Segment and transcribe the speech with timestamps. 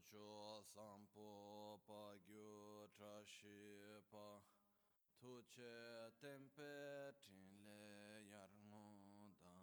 [0.00, 4.42] cho sampo pa gyu tra shi pa
[5.18, 9.56] tu che tempe tin le yar ngo da.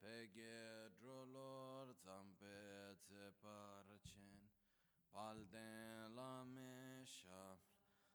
[0.00, 4.48] Pe ge dro lor zampe tse par chen.
[5.12, 7.58] Pal den la me sha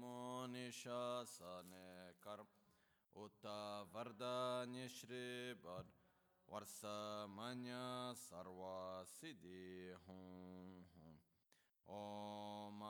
[2.22, 2.48] कर्म
[3.16, 3.46] उत
[3.94, 5.86] वरदान्यश्रीवर
[6.48, 7.80] वर्षमन्य
[8.20, 9.62] सर्वसिद्धि
[10.06, 11.14] हूँ हूँ
[11.88, 12.80] ओम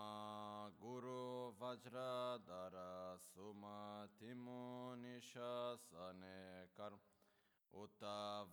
[0.82, 1.20] गुरु
[1.62, 2.77] वज्रधर
[3.24, 4.60] सुमतिमो
[5.02, 6.36] निशने
[6.78, 7.00] कर्म
[7.72, 8.05] उत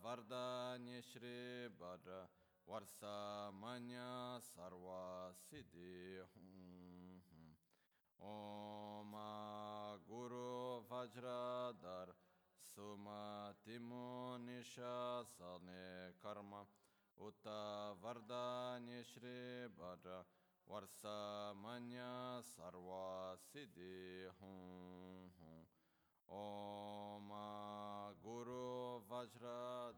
[0.04, 1.38] वरदान्यश्री
[1.80, 2.10] वर
[2.68, 4.04] वर्षमन्य
[4.44, 5.94] सर्वसिद्धि
[6.32, 7.56] हूँ
[8.20, 9.14] ओम
[10.06, 12.08] Guru Vajradhar
[12.74, 16.62] Sumatimo Nishasane Karma
[17.20, 20.22] Uta Vardanya Shri Bhadra
[20.70, 25.66] Varsa Manya Sarva Siddhi Hum Hum
[26.30, 27.32] Om
[28.22, 29.94] Guru Vajradhar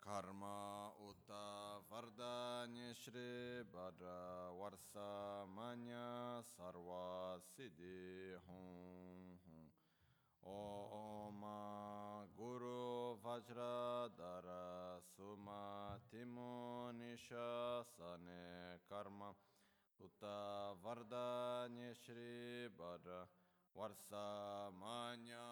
[0.00, 1.55] Karma Uta
[1.96, 9.64] Vardanya Shri Bhadra Varsa Manya Sarva Siddhi Hum Hum.
[10.44, 11.40] Om
[12.36, 19.32] Guru Vajradhara Sumatimo Nishasane Karma
[19.98, 23.24] Uta Vardanya Shri Bhadra
[23.74, 25.48] Varsa Manya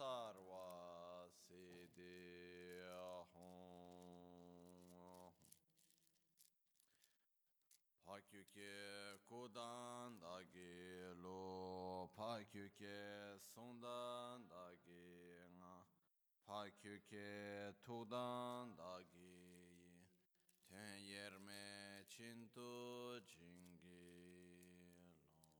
[0.00, 2.53] Sarva Siddhi
[8.14, 15.82] Pakyuke kudan dagi lo Pakyuke sundan dagi nga
[16.46, 19.34] Pakyuke tudan dagi
[20.70, 25.50] Ten yerme chintu jingi lo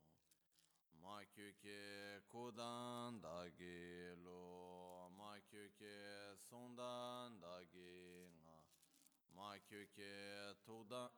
[1.02, 8.58] Makyuke kudan dagi lo Makyuke sundan dagi nga
[9.34, 10.14] Makyuke
[10.62, 11.10] tudan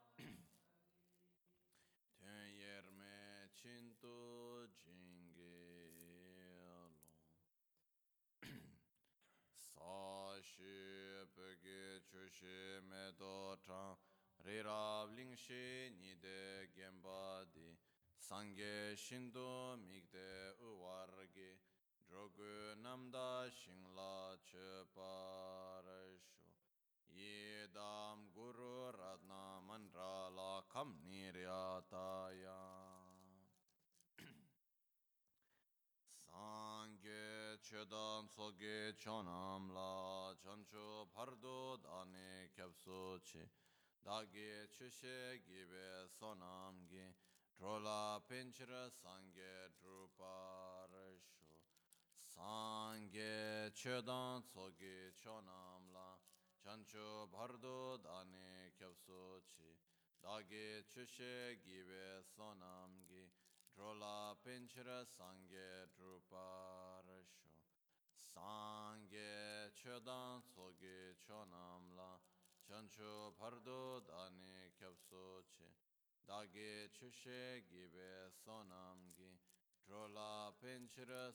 [4.06, 5.98] Kristo jingelo.
[9.58, 13.96] Sa shi pege chu shi me do chang,
[14.44, 17.68] re rab ling shi ni de genpa di,
[18.18, 21.50] sangye shindu migde uwar gi,
[22.08, 26.46] drogu namda shingla che parashu.
[27.10, 32.75] Yedam guru radna mandrala kam niryataya.
[37.66, 43.42] Chedan soge chonam la chancho pardo dane kyapso chi
[44.04, 47.12] Dage chushe gibe sonam gi
[47.58, 51.50] Drola penchira sangye druparashu
[52.22, 56.16] Sangye chedan soge chonam la
[56.62, 59.74] chancho bardo dane kyapso chi
[60.22, 63.28] Dage chushe gibe sonam gi
[63.74, 67.55] Drola penchira sangye druparasho
[74.76, 75.42] Kyapso
[76.26, 79.38] Dage chushe gibe sonamgi
[79.86, 81.32] Drola penchira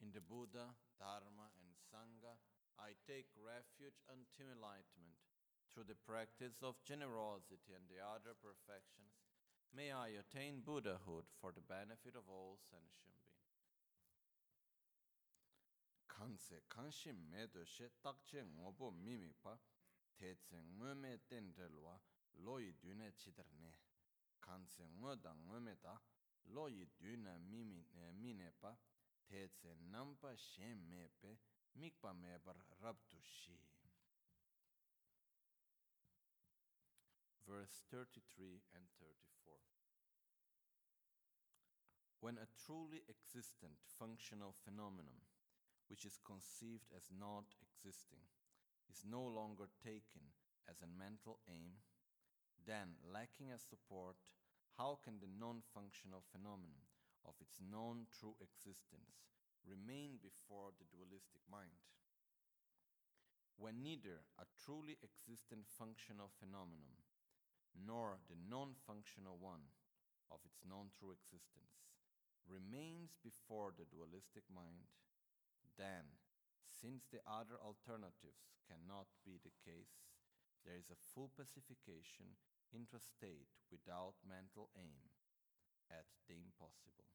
[0.00, 2.36] in the Buddha, Dharma, and Sangha,
[2.78, 5.18] I take refuge until enlightenment.
[5.72, 9.25] Through the practice of generosity and the other perfections,
[9.74, 13.36] may I attain Buddhahood for the benefit of all sentient beings.
[16.08, 19.58] kanse kanshim medo she takche ngobo mimi pa
[20.18, 22.00] tetse ngome tendelwa
[22.44, 23.72] loyi dune chidarne
[24.40, 25.94] kanse ngoda ngome da
[26.54, 27.84] loyi dune mimi
[28.20, 28.72] mine pa
[29.90, 31.38] nampa shen mepe
[31.74, 32.56] mikpa mebar
[37.46, 39.35] verse 33 and 34
[42.20, 45.26] when a truly existent functional phenomenon
[45.88, 48.26] which is conceived as not existing,
[48.90, 50.34] is no longer taken
[50.66, 51.78] as a mental aim,
[52.66, 54.18] then, lacking a support,
[54.74, 56.90] how can the non functional phenomenon
[57.22, 59.30] of its non true existence
[59.62, 61.86] remain before the dualistic mind?
[63.54, 67.06] When neither a truly existent functional phenomenon
[67.72, 69.70] nor the non functional one
[70.28, 71.86] of its non true existence,
[72.46, 74.88] remains before the dualistic mind,
[75.78, 76.18] then,
[76.66, 80.06] since the other alternatives cannot be the case,
[80.64, 82.38] there is a full pacification
[82.74, 85.10] intrastate without mental aim
[85.90, 87.06] at the impossible.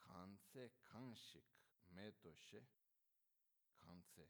[0.00, 1.48] Kanse kanshik
[1.92, 2.64] medoshe,
[3.80, 4.24] kanse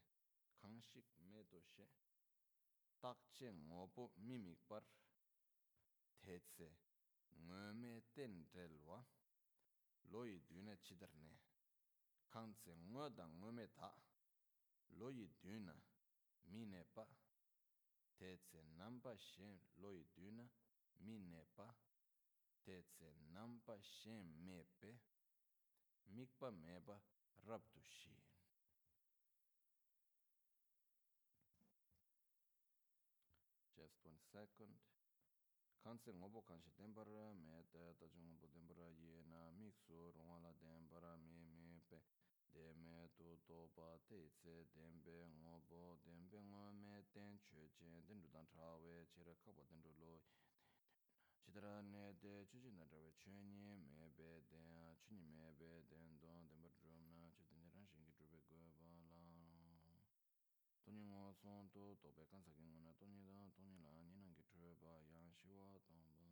[0.59, 1.87] kanshik medoshe,
[3.03, 4.83] takche ngobo mimikbar,
[8.55, 8.99] relwa,
[10.11, 10.37] loyi
[13.29, 13.91] ngöme ta,
[14.99, 15.27] loyi
[16.53, 17.07] mine pa,
[19.81, 20.05] loyi
[21.05, 21.75] mine pa,
[24.45, 24.91] mepe,
[26.15, 26.97] mikpa meba
[27.83, 28.23] shin.
[33.77, 34.82] Just one second.
[35.83, 41.13] kansi ngobo kanshi denpara me te tachung ngobo denpara ye na miksu rungwa la denpara
[41.19, 41.99] me me pe.
[42.53, 47.99] De me tu to pa te tse denpe ngobo denpe ngo me ten che chen
[48.07, 50.15] dendu dan trawe chera kaba dendu lo.
[51.43, 54.71] Chidara ne de chuchi na trawe chunyi me be den
[55.03, 59.19] chunyi me be den don denpa drum na chidini ran shingi drupe go pa la.
[60.85, 64.22] Toni ngo son to tope kansa ki ngo na toni dan toni la ni
[64.81, 66.31] ba yang shi wa tang ba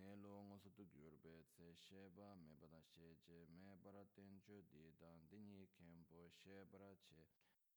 [0.00, 3.38] ne lo ngo su tu gyur be tse she ba me ba da she je
[3.56, 7.20] me bara ten chu di dan di ni ken bo she bara che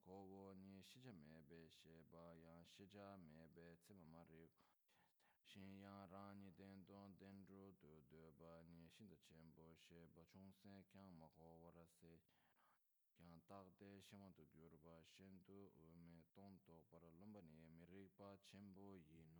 [0.03, 3.93] ko wo ni shi ja me be she ba yang shi ja me be tse
[3.99, 4.66] ma ma ri ko
[5.57, 9.49] shen yang rang ni den dong den zhu du du ba ni shin de chen
[9.57, 12.13] bo she ba chung sen kyang ma go wa ra se
[13.17, 17.01] kyang tak de she ma du gyur ba shen du u me tong to par
[17.17, 19.36] lum ba ni mi ri pa chen bo yin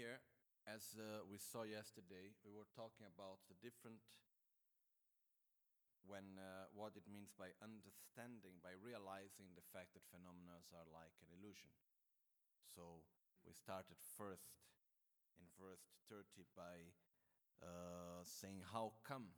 [0.00, 0.24] here,
[0.64, 4.00] as uh, we saw yesterday, we were talking about the different
[6.08, 11.12] when uh, what it means by understanding, by realizing the fact that phenomena are like
[11.20, 11.68] an illusion.
[12.64, 13.04] So
[13.44, 14.64] we started first
[15.36, 16.96] in verse 30 by
[17.60, 19.36] uh, saying how come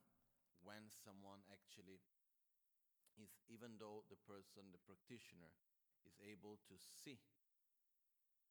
[0.62, 1.99] when someone actually
[3.19, 5.50] is, even though the person, the practitioner,
[6.06, 7.19] is able to see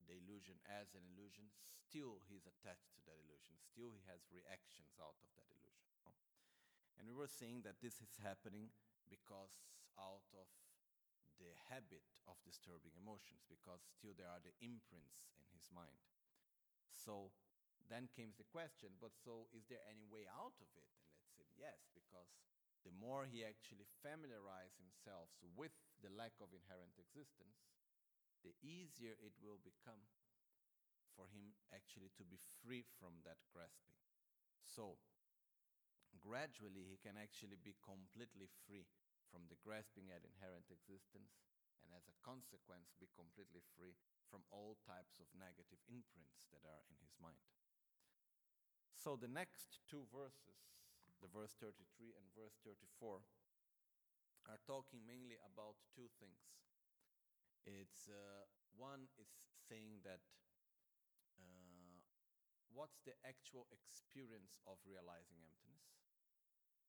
[0.07, 3.57] the illusion as an illusion, still he's attached to that illusion.
[3.61, 5.89] Still he has reactions out of that illusion.
[6.05, 6.13] no?
[6.97, 8.71] And we were saying that this is happening
[9.09, 9.57] because
[9.99, 10.47] out of
[11.41, 15.97] the habit of disturbing emotions, because still there are the imprints in his mind.
[16.93, 17.33] So
[17.89, 20.89] then came the question, but so is there any way out of it?
[21.01, 22.29] And let's say yes, because
[22.85, 27.65] the more he actually familiarizes himself with the lack of inherent existence,
[28.41, 30.05] the easier it will become
[31.13, 33.97] for him actually to be free from that grasping.
[34.63, 34.97] So,
[36.17, 38.87] gradually, he can actually be completely free
[39.29, 41.39] from the grasping at inherent existence,
[41.83, 43.95] and as a consequence, be completely free
[44.27, 47.41] from all types of negative imprints that are in his mind.
[48.95, 50.61] So, the next two verses,
[51.19, 53.23] the verse 33 and verse 34,
[54.49, 56.41] are talking mainly about two things.
[57.65, 59.29] It's uh, one is
[59.69, 60.21] saying that
[61.37, 62.01] uh,
[62.73, 65.85] what's the actual experience of realizing emptiness?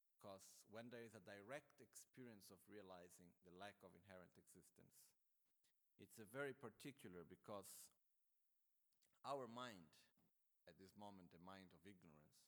[0.08, 5.02] Because when there is a direct experience of realizing the lack of inherent existence,
[6.00, 7.68] it's a very particular because
[9.26, 9.90] our mind,
[10.66, 12.38] at this moment, the mind of ignorance,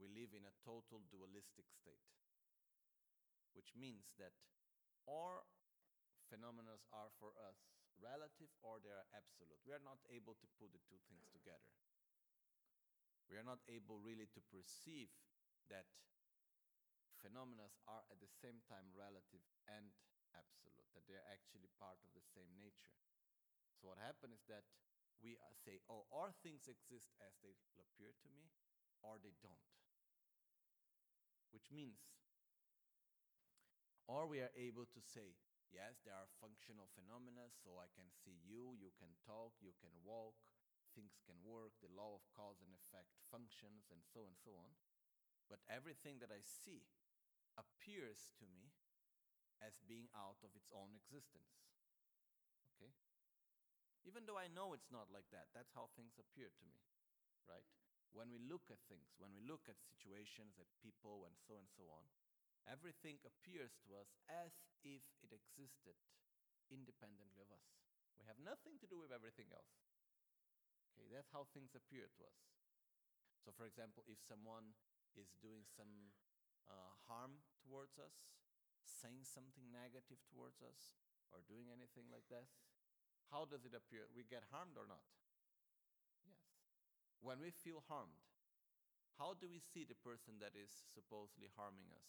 [0.00, 2.06] we live in a total dualistic state,
[3.52, 4.32] which means that
[5.08, 5.44] our
[6.32, 7.60] phenomena are for us
[8.00, 9.60] relative or they are absolute.
[9.68, 11.68] We are not able to put the two things together.
[13.28, 15.12] We are not able really to perceive
[15.68, 15.84] that
[17.20, 19.92] phenomena are at the same time relative and
[20.32, 22.92] absolute, that they are actually part of the same nature.
[23.78, 24.64] So, what happens is that
[25.22, 28.50] we say, oh, or things exist as they appear to me,
[29.06, 29.70] or they don't.
[31.54, 32.02] Which means,
[34.10, 35.38] or we are able to say,
[35.72, 39.96] Yes, there are functional phenomena, so I can see you, you can talk, you can
[40.04, 40.36] walk,
[40.92, 44.76] things can work, the law of cause and effect functions, and so and so on.
[45.48, 46.84] But everything that I see
[47.56, 48.76] appears to me
[49.64, 51.64] as being out of its own existence.
[52.76, 52.92] Okay?
[54.04, 56.76] Even though I know it's not like that, that's how things appear to me,
[57.48, 57.64] right?
[58.12, 61.70] When we look at things, when we look at situations, at people, and so and
[61.72, 62.04] so on,
[62.68, 64.52] everything appears to us as
[64.86, 65.98] if it existed
[66.70, 67.66] independently of us.
[68.18, 69.82] We have nothing to do with everything else.
[70.92, 72.40] Okay, that's how things appear to us.
[73.42, 74.78] So, for example, if someone
[75.18, 76.14] is doing some
[76.70, 78.30] uh, harm towards us,
[78.86, 80.94] saying something negative towards us,
[81.32, 82.62] or doing anything like this,
[83.32, 84.06] how does it appear?
[84.12, 85.02] We get harmed or not?
[86.22, 86.44] Yes.
[87.24, 88.20] When we feel harmed,
[89.16, 92.06] how do we see the person that is supposedly harming us?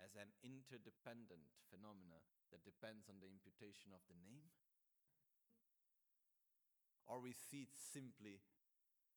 [0.00, 4.48] As an interdependent phenomena that depends on the imputation of the name?
[7.10, 8.38] or we see it simply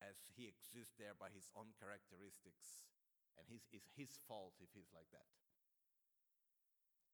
[0.01, 2.89] as he exists there by his own characteristics
[3.37, 5.29] and his, it's his fault if he's like that.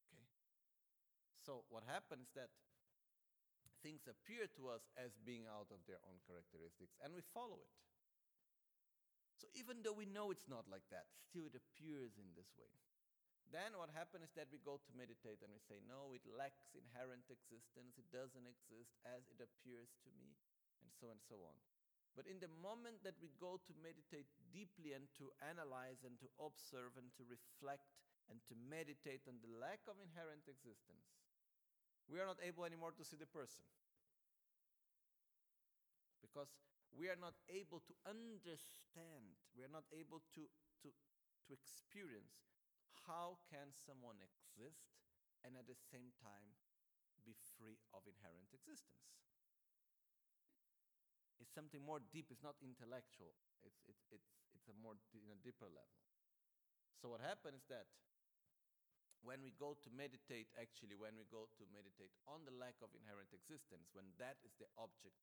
[0.08, 0.24] Okay?
[1.44, 2.56] So, what happens is that
[3.84, 7.76] things appear to us as being out of their own characteristics and we follow it.
[9.36, 12.72] So, even though we know it's not like that, still it appears in this way.
[13.50, 16.70] Then what happens is that we go to meditate and we say, No, it lacks
[16.78, 17.98] inherent existence.
[17.98, 20.38] It doesn't exist as it appears to me
[20.86, 21.58] and so and so on.
[22.14, 26.30] But in the moment that we go to meditate deeply and to analyze and to
[26.42, 27.90] observe and to reflect
[28.30, 31.10] and to meditate on the lack of inherent existence,
[32.06, 33.66] we are not able anymore to see the person.
[36.22, 36.50] Because
[36.94, 40.46] we are not able to understand, we are not able to,
[40.86, 42.50] to, to experience
[43.10, 44.86] how can someone exist
[45.42, 46.54] and at the same time
[47.26, 49.10] be free of inherent existence
[51.40, 52.28] it's something more deep.
[52.30, 53.32] It's not intellectual.
[53.64, 55.98] It's, it's, it's, it's a more in a deeper level.
[57.00, 57.88] So what happens is that
[59.24, 62.92] when we go to meditate, actually, when we go to meditate on the lack of
[62.92, 65.16] inherent existence, when that is the object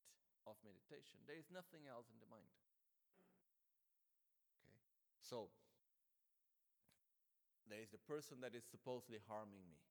[0.48, 2.48] of meditation, there is nothing else in the mind.
[4.64, 4.80] Okay?
[5.20, 5.52] So
[7.66, 9.82] there is the person that is supposedly harming me.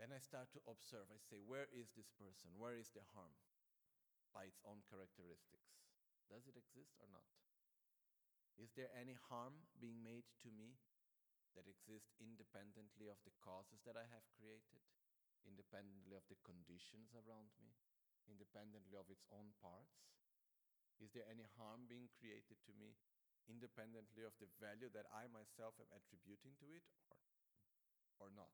[0.00, 1.06] Then I start to observe.
[1.12, 2.50] I say, where is this person?
[2.58, 3.36] Where is the harm?
[4.34, 5.78] by its own characteristics.
[6.26, 7.30] Does it exist or not?
[8.58, 10.82] Is there any harm being made to me
[11.54, 14.82] that exists independently of the causes that I have created,
[15.46, 17.78] independently of the conditions around me,
[18.26, 20.02] independently of its own parts?
[20.98, 22.98] Is there any harm being created to me
[23.46, 27.20] independently of the value that I myself am attributing to it or,
[28.24, 28.52] or not?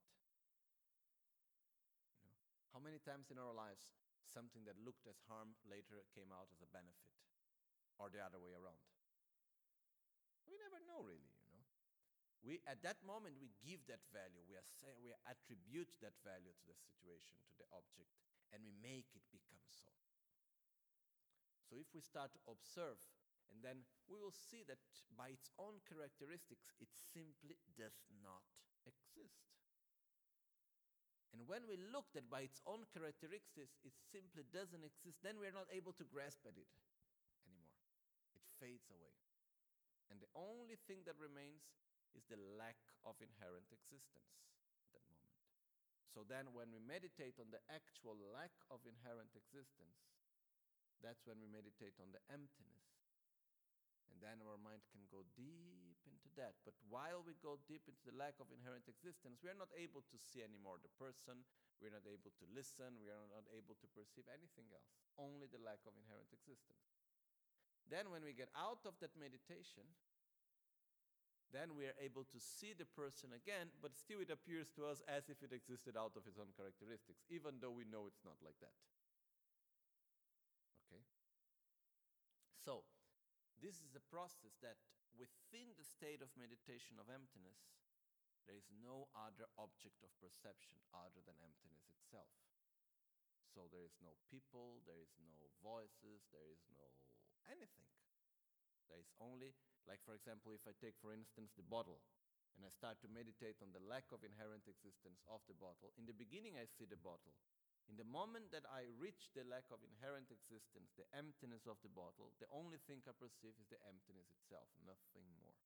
[2.23, 2.41] You know,
[2.75, 3.91] how many times in our lives
[4.31, 7.11] something that looked as harm later came out as a benefit,
[7.99, 8.79] or the other way around.
[10.47, 11.67] We never know, really, you know.
[12.41, 14.41] We, at that moment, we give that value.
[14.49, 18.09] We, are say, we attribute that value to the situation, to the object,
[18.55, 19.91] and we make it become so.
[21.69, 22.99] So if we start to observe,
[23.51, 24.79] and then we will see that
[25.19, 28.47] by its own characteristics, it simply does not
[28.87, 29.51] exist.
[31.31, 35.55] And when we look that by its own characteristics, it simply doesn't exist, then we're
[35.55, 36.71] not able to grasp at it
[37.47, 37.87] anymore.
[38.35, 39.15] It fades away.
[40.11, 41.63] And the only thing that remains
[42.11, 44.35] is the lack of inherent existence
[44.75, 45.39] at that moment.
[46.11, 50.03] So then, when we meditate on the actual lack of inherent existence,
[50.99, 53.00] that's when we meditate on the emptiness
[54.11, 56.59] and then our mind can go deep into that.
[56.67, 60.03] But while we go deep into the lack of inherent existence, we are not able
[60.11, 61.47] to see anymore the person,
[61.79, 65.63] we're not able to listen, we are not able to perceive anything else, only the
[65.63, 66.83] lack of inherent existence.
[67.89, 69.87] Then, when we get out of that meditation,
[71.51, 75.03] then we are able to see the person again, but still it appears to us
[75.11, 78.39] as if it existed out of its own characteristics, even though we know it's not
[78.39, 78.77] like that.
[80.87, 81.03] Okay?
[82.63, 82.87] So,
[83.61, 84.81] this is a process that
[85.15, 87.61] within the state of meditation of emptiness,
[88.49, 92.33] there is no other object of perception other than emptiness itself.
[93.53, 96.89] So there is no people, there is no voices, there is no
[97.51, 97.89] anything.
[98.89, 99.53] There is only,
[99.85, 102.01] like for example, if I take for instance the bottle
[102.57, 106.09] and I start to meditate on the lack of inherent existence of the bottle, in
[106.09, 107.37] the beginning I see the bottle.
[107.89, 111.91] In the moment that I reach the lack of inherent existence, the emptiness of the
[111.91, 115.57] bottle, the only thing I perceive is the emptiness itself, nothing more.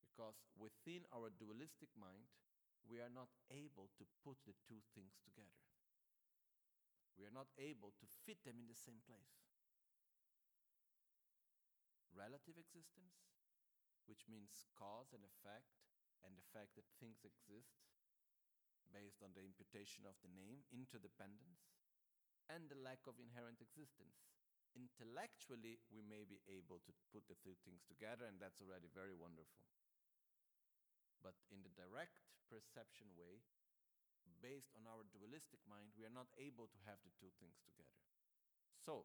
[0.00, 2.30] Because within our dualistic mind,
[2.86, 5.60] we are not able to put the two things together.
[7.18, 9.36] We are not able to fit them in the same place.
[12.16, 13.28] Relative existence,
[14.08, 15.76] which means cause and effect,
[16.24, 17.84] and the fact that things exist
[18.90, 21.70] based on the imputation of the name, interdependence,
[22.50, 24.26] and the lack of inherent existence.
[24.74, 29.14] Intellectually, we may be able to put the two things together, and that's already very
[29.14, 29.66] wonderful.
[31.22, 33.42] But in the direct perception way,
[34.42, 38.00] based on our dualistic mind, we are not able to have the two things together.
[38.86, 39.04] So,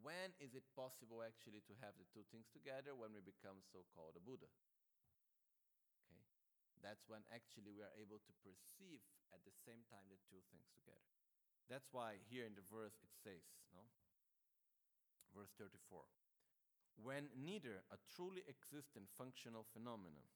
[0.00, 2.94] when is it possible actually to have the two things together?
[2.94, 4.48] When we become so called a Buddha.
[6.84, 9.02] That's when actually we are able to perceive
[9.32, 11.10] at the same time the two things together.
[11.66, 13.42] That's why here in the verse it says,
[13.74, 13.82] no?
[15.34, 16.06] Verse 34.
[16.96, 20.30] When neither a truly existent functional phenomenon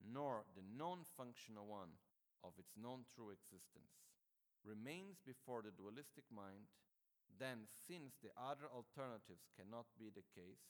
[0.00, 2.00] nor the non functional one
[2.42, 4.08] of its non true existence
[4.64, 6.70] remains before the dualistic mind,
[7.38, 10.62] then, since the other alternatives cannot be the case,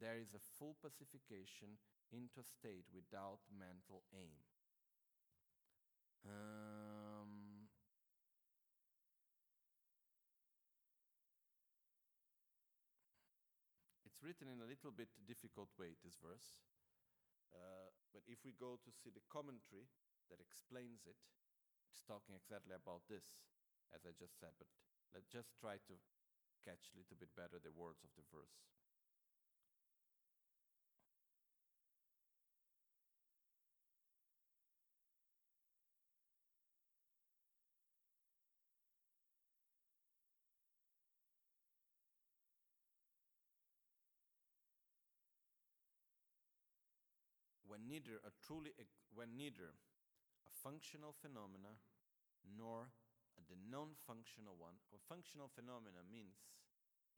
[0.00, 1.78] there is a full pacification
[2.12, 4.42] into a state without mental aim.
[6.26, 7.68] Um,
[14.04, 16.60] it's written in a little bit difficult way, this verse.
[17.50, 19.88] Uh, but if we go to see the commentary
[20.28, 21.18] that explains it,
[21.90, 23.26] it's talking exactly about this,
[23.90, 24.54] as I just said.
[24.58, 24.70] But
[25.14, 25.94] let's just try to
[26.62, 28.79] catch a little bit better the words of the verse.
[47.90, 48.70] Neither a truly
[49.10, 49.74] when neither
[50.46, 51.74] a functional phenomena
[52.46, 52.94] nor
[53.50, 56.46] the non-functional one a functional phenomena means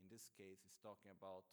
[0.01, 1.45] in this case it's talking about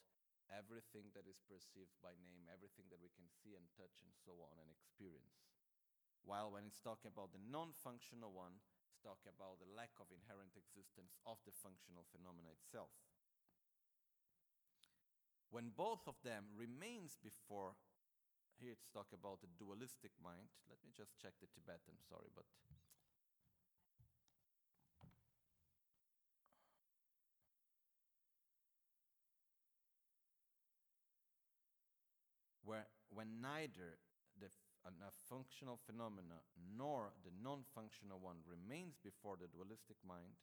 [0.49, 4.33] everything that is perceived by name everything that we can see and touch and so
[4.41, 5.45] on and experience.
[6.25, 8.57] While when it's talking about the non-functional one
[8.89, 12.89] it's talking about the lack of inherent existence of the functional phenomena itself.
[15.53, 17.77] When both of them remains before
[18.59, 20.51] here it's talk about the dualistic mind.
[20.67, 22.43] Let me just check the Tibetan, sorry, but.
[32.67, 33.97] Where, when neither
[34.37, 34.51] the
[34.85, 40.37] uh, a functional phenomena nor the non functional one remains before the dualistic mind,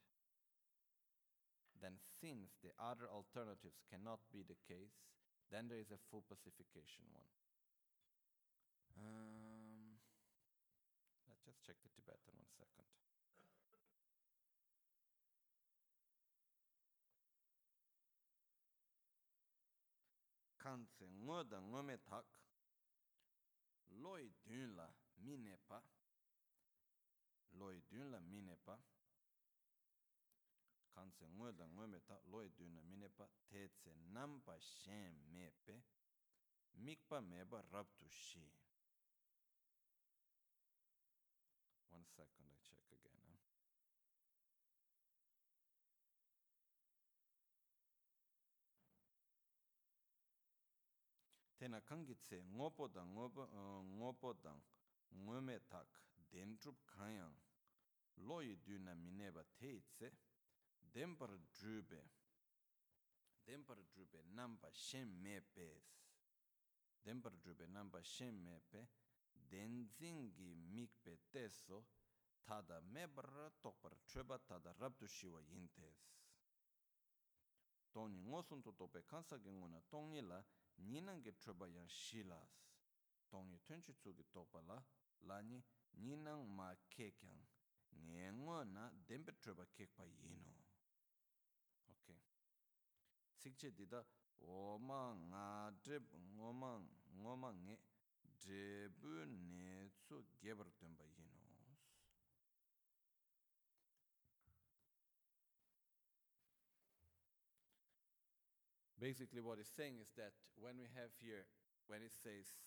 [1.79, 5.07] then since the other alternatives cannot be the case,
[5.53, 7.29] then there is a full pacification one.
[8.97, 10.01] Um,
[11.29, 12.89] let's just check the Tibetan one second.
[20.67, 22.27] Kanse ngoda ngome tak
[24.03, 24.89] loi dun la
[25.23, 25.79] mine pa.
[27.53, 28.77] Loi dun la mine pa.
[30.95, 33.29] Kanse ngoda ngome tak loi dun la mine pa.
[33.49, 35.77] Te tse namba shen me pe.
[36.85, 38.51] Mikpa meba rab tu shi
[42.17, 43.21] second I check again.
[43.29, 43.37] Huh?
[51.61, 54.61] Tena kangi tse ngopo dang, ngopo uh, ngopo dang,
[55.13, 55.89] ngome tak,
[56.33, 57.37] dendrup kanyang,
[58.25, 60.11] loyi du na mineba te tse,
[60.93, 62.01] dempar drube,
[63.45, 65.85] dempar drube namba shen me pes,
[67.05, 68.87] dempar drube namba shen me pe,
[69.51, 71.85] denzingi mikpe teso,
[72.47, 73.23] 타다 메버
[73.61, 76.17] 똑버 트바 타다 랍도 시와 인테스.
[77.97, 80.39] 돈이 ngosuntu tope kansa gengona tongni la
[80.77, 82.53] ninang ge treba yang shilas
[83.31, 84.77] tongni tenchu tsugi topa la
[85.29, 85.59] lani
[86.05, 87.41] ninang ma kekyang
[88.05, 90.53] ngengo na dembe treba kekpa yino
[91.89, 92.21] okay
[93.41, 94.05] sikche dida
[94.45, 95.45] oma nga
[95.83, 96.05] drib
[96.37, 96.71] ngoma
[97.21, 97.75] ngoma nge
[98.41, 99.25] drebu
[99.57, 101.05] ne tsu gebar tenpa
[109.07, 111.47] Basically, what it's saying is that when we have here,
[111.87, 112.59] when it says,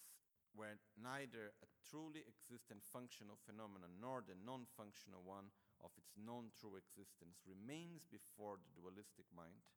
[0.55, 5.51] where neither a truly existent functional phenomenon nor the non functional one
[5.83, 9.67] of its non true existence remains before the dualistic mind.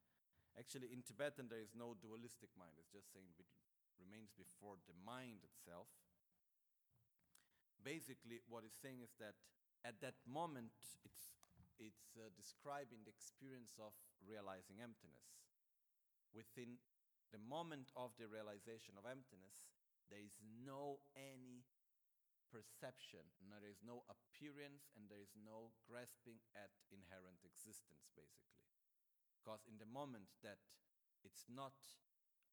[0.55, 3.51] Actually, in Tibetan, there is no dualistic mind, it's just saying it
[3.99, 5.91] remains before the mind itself,
[7.83, 9.35] basically, what it's saying is that
[9.83, 10.71] at that moment,
[11.03, 11.27] it's,
[11.75, 13.91] it's uh, describing the experience of
[14.23, 15.27] realizing emptiness.
[16.33, 16.81] Within
[17.29, 19.69] the moment of the realization of emptiness,
[20.09, 21.65] there is no any
[22.53, 28.61] perception, there is no appearance, and there is no grasping at inherent existence, basically.
[29.33, 30.61] Because in the moment that
[31.25, 31.73] it's not,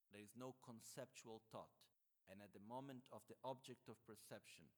[0.09, 1.77] there is no conceptual thought,
[2.33, 4.73] and at the moment of the object of perception,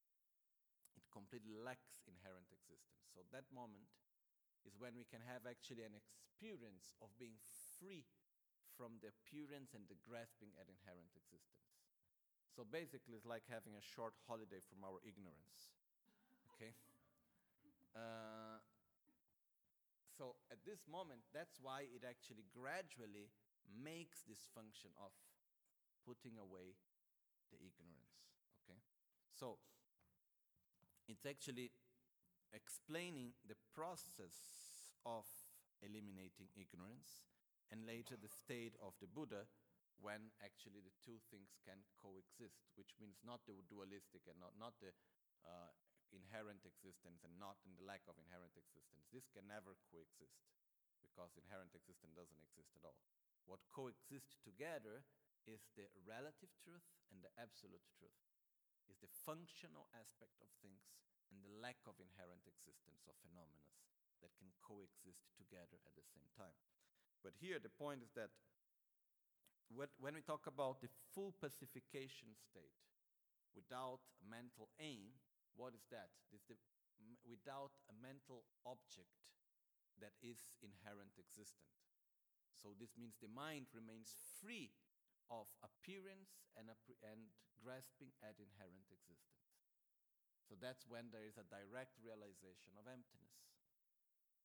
[0.98, 3.06] it completely lacks inherent existence.
[3.14, 3.94] So that moment
[4.66, 7.38] is when we can have actually an experience of being
[7.78, 8.04] free
[8.76, 11.72] from the appearance and the grasping at inherent existence.
[12.52, 15.72] So basically, it's like having a short holiday from our ignorance.
[16.54, 16.74] Okay?
[17.92, 18.56] Uh,
[20.16, 23.28] so at this moment, that's why it actually gradually
[23.68, 25.12] makes this function of
[26.08, 26.72] putting away
[27.52, 28.16] the ignorance.
[28.64, 28.80] Okay?
[29.36, 29.60] So
[31.04, 31.68] it's actually
[32.56, 35.28] explaining the process of
[35.84, 37.31] eliminating ignorance
[37.72, 39.48] and later the state of the Buddha
[40.04, 44.76] when actually the two things can coexist, which means not the dualistic and not, not
[44.82, 44.92] the
[45.46, 45.72] uh,
[46.12, 49.08] inherent existence and not in the lack of inherent existence.
[49.08, 50.36] This can never coexist
[51.00, 52.98] because inherent existence doesn't exist at all.
[53.48, 55.06] What coexist together
[55.48, 58.14] is the relative truth and the absolute truth,
[58.86, 60.86] is the functional aspect of things
[61.30, 63.66] and the lack of inherent existence of phenomena
[64.22, 66.54] that can coexist together at the same time.
[67.22, 68.34] But here the point is that
[69.72, 72.76] when we talk about the full pacification state
[73.56, 75.16] without mental aim,
[75.56, 76.12] what is that?
[76.34, 76.58] It's the,
[77.24, 79.16] without a mental object
[80.02, 81.72] that is inherent existent.
[82.58, 84.74] So this means the mind remains free
[85.30, 86.68] of appearance and,
[87.02, 87.20] and
[87.62, 89.46] grasping at inherent existence.
[90.44, 93.40] So that's when there is a direct realization of emptiness.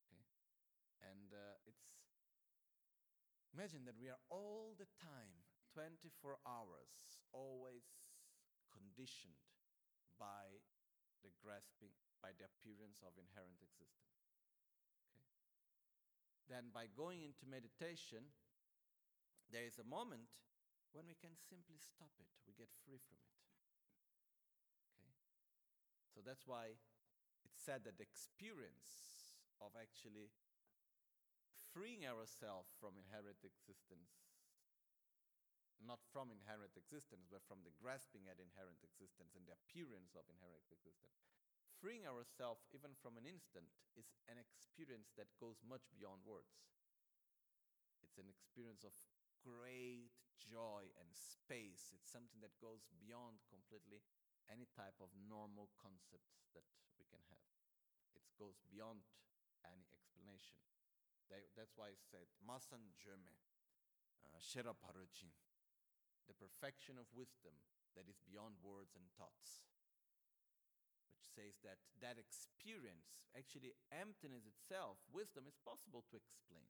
[0.07, 0.23] Okay?
[1.03, 1.96] And uh, it's
[3.57, 5.33] Imagine that we are all the time,
[5.73, 6.93] 24 hours,
[7.33, 7.89] always
[8.69, 9.41] conditioned
[10.21, 10.61] by
[11.25, 11.89] the grasping,
[12.21, 14.29] by the appearance of inherent existence.
[15.09, 15.25] Okay?
[16.45, 18.29] Then, by going into meditation,
[19.49, 20.29] there is a moment
[20.93, 23.41] when we can simply stop it, we get free from it.
[25.01, 25.17] Okay?
[26.13, 26.77] So that's why
[27.41, 30.29] it's said that the experience of actually
[31.77, 34.09] freeing ourselves from inherent existence,
[35.77, 40.25] not from inherent existence, but from the grasping at inherent existence and the appearance of
[40.25, 41.21] inherent existence.
[41.77, 46.65] Freeing ourselves, even from an instant, is an experience that goes much beyond words.
[48.01, 48.97] It's an experience of
[49.45, 50.09] great
[50.41, 51.93] joy and space.
[51.93, 54.01] It's something that goes beyond completely
[54.49, 56.65] any type of normal concepts that
[56.97, 57.45] we can have.
[58.17, 59.05] It goes beyond
[59.61, 60.57] any explanation.
[61.27, 63.35] They, that's why I said, Masan Jeme,
[64.23, 65.31] uh, Shera Parujin,
[66.27, 67.55] the perfection of wisdom
[67.95, 69.67] that is beyond words and thoughts.
[71.17, 76.69] Which says that that experience, actually, emptiness itself, wisdom is possible to explain,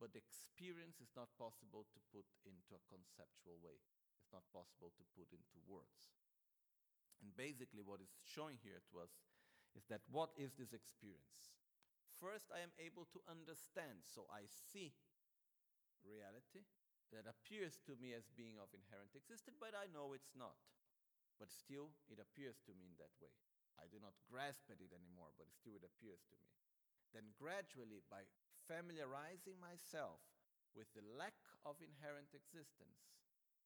[0.00, 3.78] but the experience is not possible to put into a conceptual way.
[4.18, 6.10] It's not possible to put into words.
[7.22, 9.14] And basically, what is showing here to us
[9.78, 11.54] is that what is this experience?
[12.22, 14.94] First, I am able to understand, so I see
[16.06, 16.62] reality
[17.10, 20.54] that appears to me as being of inherent existence, but I know it's not.
[21.42, 23.34] But still, it appears to me in that way.
[23.74, 26.46] I do not grasp at it anymore, but still it appears to me.
[27.10, 28.30] Then, gradually, by
[28.70, 30.22] familiarizing myself
[30.78, 31.34] with the lack
[31.66, 33.18] of inherent existence,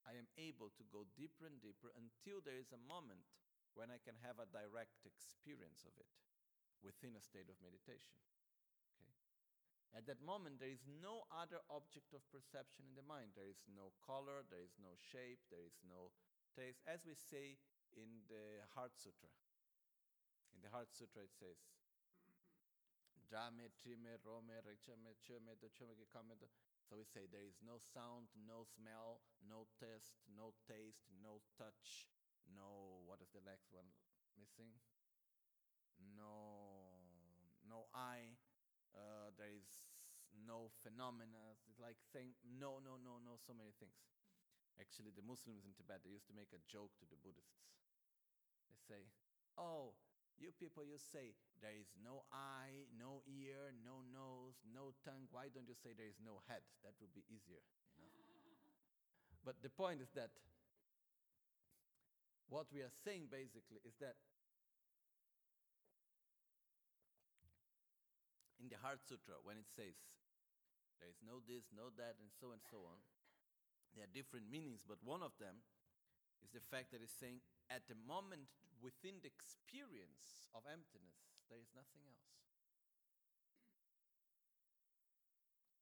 [0.09, 3.29] I am able to go deeper and deeper until there is a moment
[3.77, 6.09] when I can have a direct experience of it
[6.81, 8.17] within a state of meditation.
[9.95, 13.37] At that moment, there is no other object of perception in the mind.
[13.37, 16.13] There is no color, there is no shape, there is no
[16.57, 16.83] taste.
[16.85, 17.57] As we say
[17.97, 19.33] in the Heart Sutra.
[20.53, 21.57] In the Heart Sutra, it says,
[24.25, 24.49] rome,
[26.87, 32.07] So we say there is no sound, no smell, no taste, no taste, no touch,
[32.55, 33.91] no, what is the next one
[34.39, 34.71] missing?
[36.15, 37.03] No,
[37.67, 38.39] no eye,
[38.97, 39.69] uh, there is
[40.45, 41.57] no phenomena.
[41.69, 43.97] It's like saying no, no, no, no, so many things.
[44.77, 47.65] Actually, the Muslims in Tibet, they used to make a joke to the Buddhists.
[48.69, 49.03] They say,
[49.57, 49.97] oh,
[50.37, 51.33] you people, you say
[51.65, 55.33] there is no eye, no ear, no nose, no tongue.
[55.33, 56.61] Why don't you say there is no head?
[56.85, 57.65] That would be easier,
[57.97, 58.21] you know.
[59.41, 60.29] but the point is that
[62.53, 64.21] what we are saying basically is that
[68.69, 69.97] the Heart Sutra, when it says
[70.99, 72.99] there is no this, no that, and so and so on,
[73.95, 75.65] there are different meanings, but one of them
[76.45, 77.41] is the fact that it's saying
[77.73, 78.49] at the moment
[78.81, 81.17] within the experience of emptiness,
[81.49, 82.29] there is nothing else.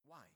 [0.07, 0.29] Why?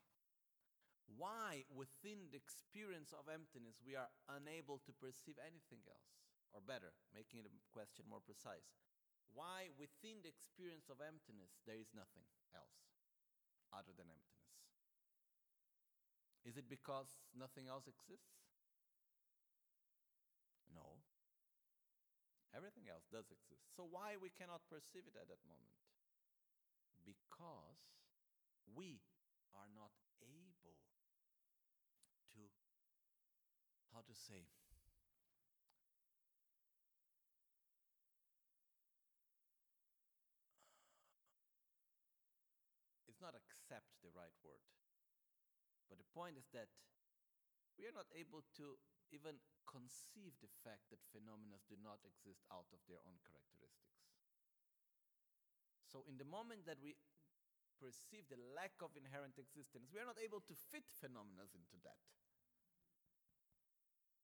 [1.18, 6.14] Why, within the experience of emptiness, we are unable to perceive anything else?
[6.56, 8.72] Or better, making the question more precise,
[9.32, 12.88] why, within the experience of emptiness, there is nothing else
[13.72, 14.38] other than emptiness?
[16.48, 18.40] Is it because nothing else exists?
[20.72, 21.04] No.
[22.56, 23.68] Everything else does exist.
[23.76, 25.76] So why we cannot perceive it at that moment?
[27.04, 27.84] Because
[28.72, 29.04] we
[29.52, 29.92] are not
[30.24, 30.80] able
[32.32, 32.42] to,
[33.92, 34.48] how to say,
[43.04, 44.64] it's not accept the right word.
[45.88, 46.66] But the point is that
[47.78, 48.74] we are not able to
[49.14, 49.38] even
[49.70, 54.02] conceive the fact that phenomena do not exist out of their own characteristics.
[55.86, 56.98] So, in the moment that we
[57.78, 62.02] perceive the lack of inherent existence, we are not able to fit phenomena into that.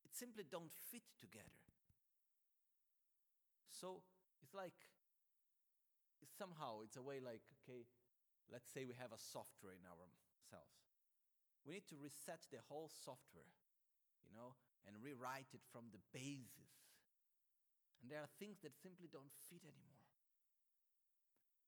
[0.03, 1.63] It simply don't fit together.
[3.71, 4.03] So,
[4.43, 4.77] it's like
[6.35, 7.87] somehow it's a way like okay
[8.51, 10.84] let's say we have a software in ourselves
[11.65, 13.53] we need to reset the whole software
[14.25, 16.73] you know and rewrite it from the basis.
[18.01, 20.05] And there are things that simply don't fit anymore.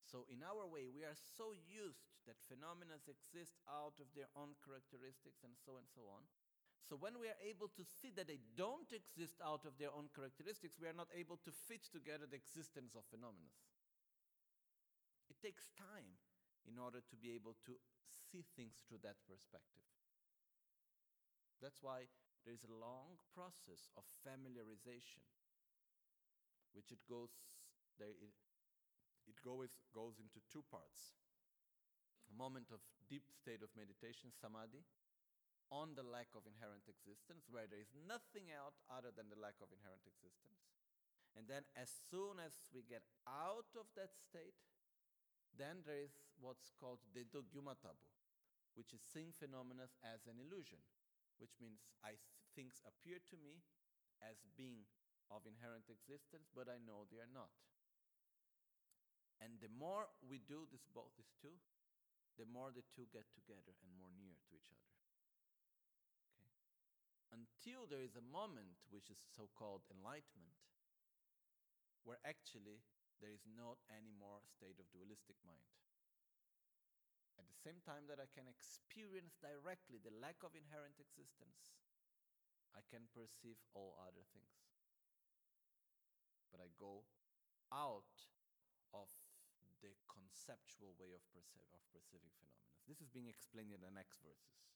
[0.05, 4.55] So, in our way, we are so used that phenomena exist out of their own
[4.63, 6.23] characteristics and so and so on.
[6.87, 10.13] So, when we are able to see that they don't exist out of their own
[10.15, 13.51] characteristics, we are not able to fit together the existence of phenomena.
[15.27, 16.15] It takes time
[16.67, 17.79] in order to be able to
[18.11, 19.87] see things through that perspective.
[21.63, 22.11] That's why
[22.45, 25.25] there is a long process of familiarization,
[26.77, 27.33] which it goes
[27.99, 28.13] there.
[28.13, 28.35] It,
[29.27, 31.17] it goes, goes into two parts
[32.27, 34.83] a moment of deep state of meditation, samadhi,
[35.71, 39.59] on the lack of inherent existence, where there is nothing out other than the lack
[39.63, 40.63] of inherent existence.
[41.39, 44.59] And then, as soon as we get out of that state,
[45.55, 48.07] then there is what's called Dedo Gyumatabu,
[48.75, 50.81] which is seeing phenomena as an illusion
[51.39, 52.17] which means I
[52.57, 53.61] things appear to me
[54.25, 54.89] as being
[55.29, 57.53] of inherent existence, but I know they are not.
[59.43, 61.61] And the more we do this, both these two,
[62.41, 64.97] the more the two get together and more near to each other.
[66.41, 66.57] Okay?
[67.37, 70.57] Until there is a moment which is so called enlightenment,
[72.09, 72.81] where actually
[73.21, 75.69] there is not any more state of dualistic mind
[77.67, 81.75] same time that I can experience directly the lack of inherent existence,
[82.71, 84.55] I can perceive all other things.
[86.55, 87.03] But I go
[87.75, 88.15] out
[88.95, 89.11] of
[89.83, 92.71] the conceptual way of, perce- of perceiving phenomena.
[92.87, 94.76] This is being explained in the next verses.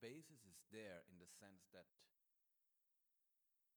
[0.00, 1.86] Basis is there in the sense that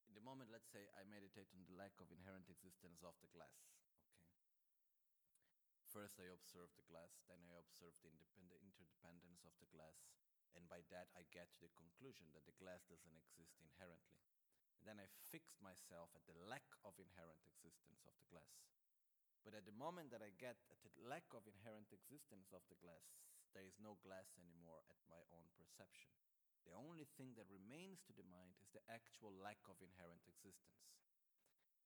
[0.08, 3.32] in the moment, let's say, I meditate on the lack of inherent existence of the
[3.34, 3.66] glass.
[4.14, 4.30] Okay.
[5.90, 8.14] First, I observe the glass, then I observe the
[8.62, 10.06] interdependence of the glass,
[10.54, 14.22] and by that, I get to the conclusion that the glass doesn't exist inherently.
[14.78, 18.54] And then I fixed myself at the lack of inherent existence of the glass.
[19.42, 22.80] But at the moment that I get at the lack of inherent existence of the
[22.80, 23.18] glass,
[23.54, 26.10] there is no glass anymore at my own perception.
[26.66, 30.90] The only thing that remains to the mind is the actual lack of inherent existence.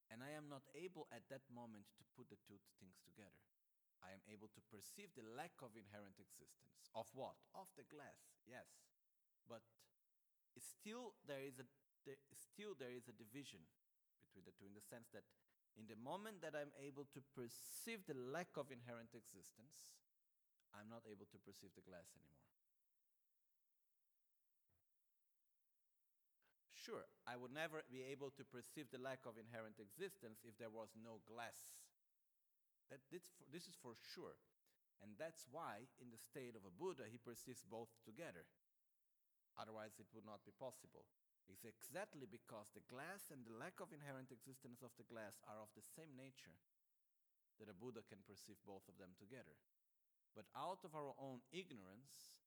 [0.07, 3.43] And I am not able at that moment to put the two things together.
[3.99, 6.87] I am able to perceive the lack of inherent existence.
[6.95, 7.35] Of what?
[7.51, 8.69] Of the glass, yes.
[9.49, 9.65] But
[10.61, 11.67] still there is a
[12.31, 13.59] still there is a division
[14.23, 15.27] between the two in the sense that
[15.75, 19.91] in the moment that I'm able to perceive the lack of inherent existence,
[20.75, 22.47] I'm not able to perceive the glass anymore.
[26.87, 30.71] Sure, I would never be able to perceive the lack of inherent existence if there
[30.71, 31.75] was no glass.
[32.87, 34.39] That, this, this is for sure.
[35.03, 38.47] And that's why, in the state of a Buddha, he perceives both together.
[39.59, 41.03] Otherwise, it would not be possible.
[41.51, 45.59] It's exactly because the glass and the lack of inherent existence of the glass are
[45.59, 46.55] of the same nature
[47.59, 49.55] that a Buddha can perceive both of them together.
[50.35, 52.43] But out of our own ignorance,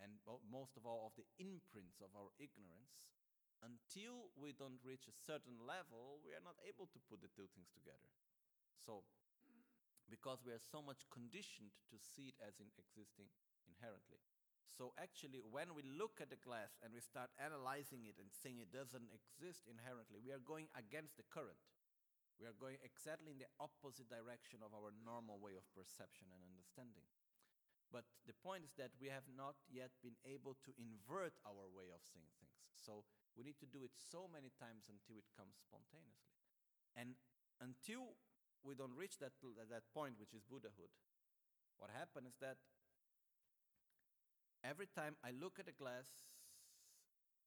[0.00, 0.16] and
[0.48, 3.04] most of all of the imprints of our ignorance,
[3.60, 7.48] until we don't reach a certain level, we are not able to put the two
[7.52, 8.08] things together.
[8.80, 9.04] So,
[10.08, 13.28] because we are so much conditioned to see it as in existing
[13.68, 14.18] inherently.
[14.72, 18.64] So, actually, when we look at the glass and we start analyzing it and saying
[18.64, 21.60] it doesn't exist inherently, we are going against the current.
[22.40, 26.40] We are going exactly in the opposite direction of our normal way of perception and
[26.40, 27.04] understanding.
[27.90, 31.90] But the point is that we have not yet been able to invert our way
[31.90, 32.54] of seeing things.
[32.78, 33.02] So
[33.34, 36.38] we need to do it so many times until it comes spontaneously.
[36.94, 37.18] And
[37.58, 38.14] until
[38.62, 40.94] we don't reach that, that point, which is Buddhahood,
[41.82, 42.62] what happens is that
[44.62, 46.06] every time I look at a glass,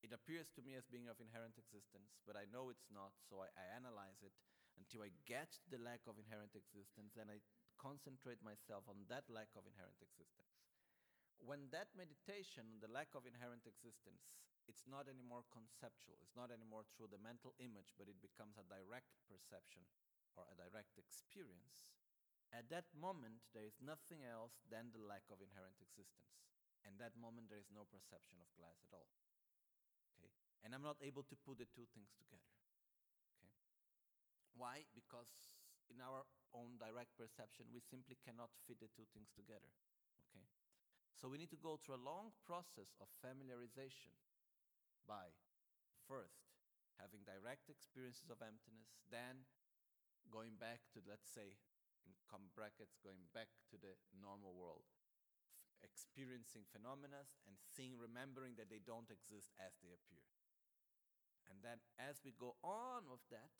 [0.04, 3.40] it appears to me as being of inherent existence, but I know it's not, so
[3.40, 4.36] I, I analyze it
[4.76, 7.40] until I get the lack of inherent existence, and I
[7.80, 10.58] concentrate myself on that lack of inherent existence.
[11.44, 14.32] When that meditation on the lack of inherent existence,
[14.64, 18.64] it's not anymore conceptual, it's not anymore through the mental image, but it becomes a
[18.72, 19.84] direct perception
[20.40, 21.92] or a direct experience.
[22.54, 26.38] At that moment, there is nothing else than the lack of inherent existence.
[26.86, 29.10] And that moment, there is no perception of glass at all.
[30.16, 30.30] Okay?
[30.62, 32.54] And I'm not able to put the two things together.
[33.42, 33.52] Okay?
[34.54, 34.86] Why?
[35.94, 36.26] In our
[36.58, 39.70] own direct perception, we simply cannot fit the two things together.
[40.34, 40.46] Okay?
[41.14, 44.18] So we need to go through a long process of familiarization
[45.06, 45.30] by
[46.10, 46.50] first
[46.98, 49.46] having direct experiences of emptiness, then
[50.30, 51.58] going back to, let's say,
[52.06, 54.86] in com brackets, going back to the normal world,
[55.82, 60.24] F experiencing phenomena and seeing, remembering that they don't exist as they appear.
[61.50, 63.52] And then as we go on with that,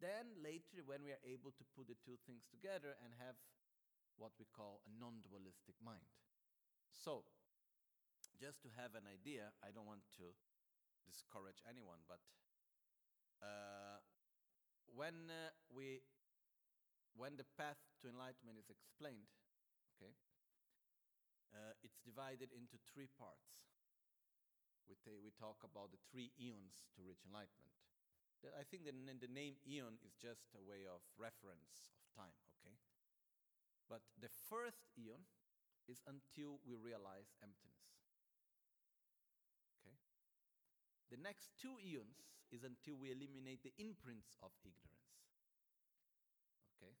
[0.00, 3.36] then later, when we are able to put the two things together and have
[4.16, 6.08] what we call a non dualistic mind.
[6.92, 7.24] So,
[8.40, 10.32] just to have an idea, I don't want to
[11.04, 12.20] discourage anyone, but
[13.40, 14.00] uh,
[14.92, 16.02] when uh, we
[17.16, 19.28] when the path to enlightenment is explained,
[19.96, 20.12] okay,
[21.56, 23.56] uh, it's divided into three parts.
[24.84, 27.85] We, we talk about the three eons to reach enlightenment.
[28.54, 32.76] I think the, the name eon is just a way of reference of time, okay?
[33.88, 35.22] But the first eon
[35.86, 37.86] is until we realize emptiness.
[39.82, 39.94] Okay?
[41.10, 45.14] The next two eons is until we eliminate the imprints of ignorance.
[46.78, 46.94] Okay?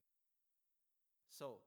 [1.26, 1.62] So,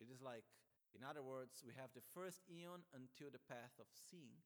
[0.00, 0.44] it is like,
[0.92, 4.44] in other words, we have the first eon until the path of seeing.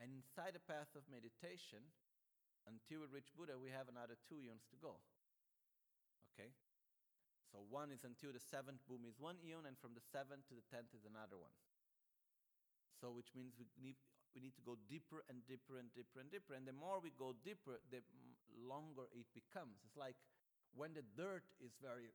[0.00, 1.82] And inside the path of meditation,
[2.68, 5.00] until we reach Buddha, we have another two eons to go.
[6.36, 6.52] Okay?
[7.48, 10.54] So one is until the seventh bhumi is one eon, and from the seventh to
[10.54, 11.56] the tenth is another one.
[13.00, 13.96] So which means we need,
[14.36, 16.52] we need to go deeper and deeper and deeper and deeper.
[16.52, 18.04] And the more we go deeper, the
[18.52, 19.80] longer it becomes.
[19.88, 20.20] It's like
[20.76, 22.12] when the dirt is very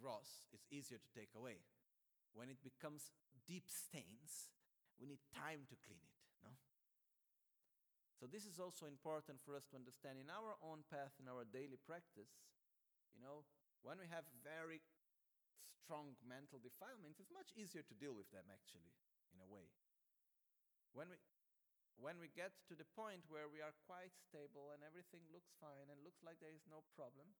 [0.00, 1.60] gross, it's easier to take away.
[2.32, 3.12] When it becomes
[3.44, 4.52] deep stains,
[5.00, 6.15] we need time to clean it.
[8.16, 11.44] So, this is also important for us to understand in our own path, in our
[11.44, 12.32] daily practice.
[13.12, 13.44] You know,
[13.84, 14.80] when we have very
[15.84, 18.96] strong mental defilements, it's much easier to deal with them, actually,
[19.36, 19.68] in a way.
[20.96, 21.20] When we,
[22.00, 25.92] when we get to the point where we are quite stable and everything looks fine
[25.92, 27.36] and looks like there is no problem,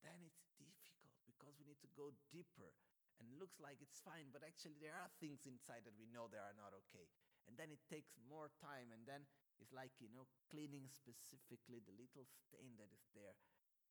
[0.00, 2.72] then it's difficult because we need to go deeper
[3.20, 6.40] and looks like it's fine, but actually there are things inside that we know they
[6.40, 7.06] are not okay.
[7.46, 9.28] And then it takes more time, and then
[9.62, 13.36] it's like, you know, cleaning specifically the little stain that is there.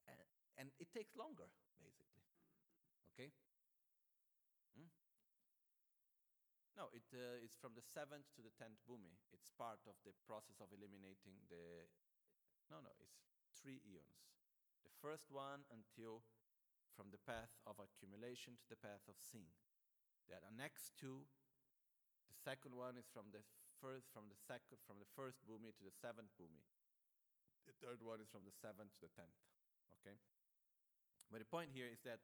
[0.07, 0.19] And,
[0.59, 1.47] and it takes longer,
[1.79, 2.23] basically.
[3.13, 3.31] Okay?
[4.75, 4.91] Hmm?
[6.75, 9.15] No, it, uh, it's from the seventh to the tenth bhumi.
[9.31, 11.87] It's part of the process of eliminating the.
[12.67, 13.21] No, no, it's
[13.61, 14.33] three eons.
[14.83, 16.25] The first one until
[16.91, 19.55] from the path of accumulation to the path of seeing.
[20.27, 21.29] There are next two.
[22.29, 23.45] The second one is from the
[23.83, 26.63] first from the second from the first bhumi to the seventh bhumi.
[27.67, 29.35] The third one is from the seventh to the tenth.
[29.99, 30.15] Okay?
[31.27, 32.23] But the point here is that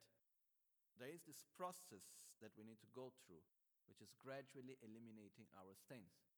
[0.95, 3.43] there is this process that we need to go through,
[3.91, 6.31] which is gradually eliminating our stains.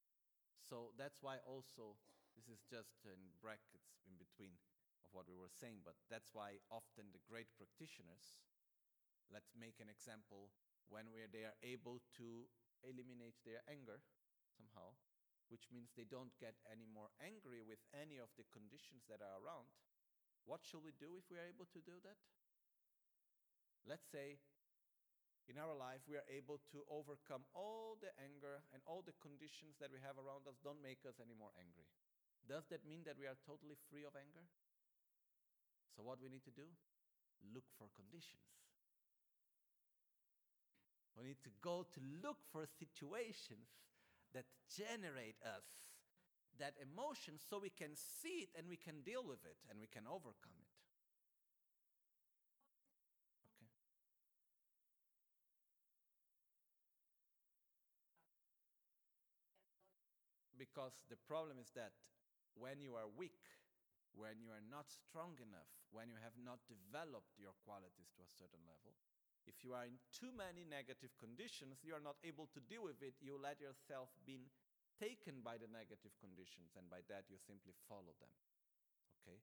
[0.58, 2.02] So that's why also
[2.34, 4.58] this is just in brackets in between
[5.06, 8.42] of what we were saying, but that's why often the great practitioners,
[9.30, 10.54] let's make an example
[10.90, 12.46] when where they are able to
[12.86, 14.02] eliminate their anger
[14.54, 14.94] somehow,
[15.52, 19.36] which means they don't get any more angry with any of the conditions that are
[19.44, 19.68] around,
[20.48, 22.18] what shall we do if we are able to do that?
[23.84, 24.40] Let's say
[25.52, 29.76] in our life we are able to overcome all the anger and all the conditions
[29.84, 31.92] that we have around us don't make us any more angry.
[32.48, 34.48] Does that mean that we are totally free of anger?
[35.94, 36.72] So, what we need to do?
[37.54, 38.48] Look for conditions.
[41.18, 43.68] We need to go to look for situations
[44.34, 45.66] that generate us
[46.60, 49.88] that emotion so we can see it and we can deal with it and we
[49.88, 50.70] can overcome it.
[53.58, 53.74] Okay.
[60.54, 61.98] Because the problem is that
[62.54, 63.42] when you are weak,
[64.14, 68.30] when you are not strong enough, when you have not developed your qualities to a
[68.30, 68.94] certain level,
[69.50, 73.02] if you are in too many negative conditions, you are not able to deal with
[73.02, 73.18] it.
[73.20, 74.52] You let yourself be
[75.02, 78.34] taken by the negative conditions, and by that you simply follow them.
[79.22, 79.42] Okay?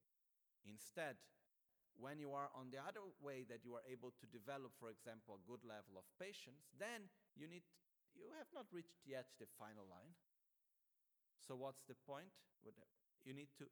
[0.66, 1.18] Instead,
[1.98, 5.34] when you are on the other way that you are able to develop, for example,
[5.34, 7.66] a good level of patience, then you need
[8.14, 10.14] you have not reached yet the final line.
[11.38, 12.34] So what's the point?
[13.22, 13.66] You need to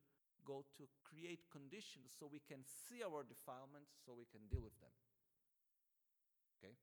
[0.46, 4.78] go to create conditions so we can see our defilements, so we can deal with
[4.78, 4.94] them.
[6.56, 6.74] Okay?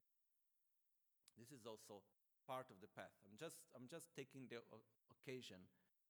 [1.38, 2.06] This is also
[2.46, 3.14] part of the path.
[3.26, 4.62] I'm just, I'm just taking the
[5.10, 5.66] occasion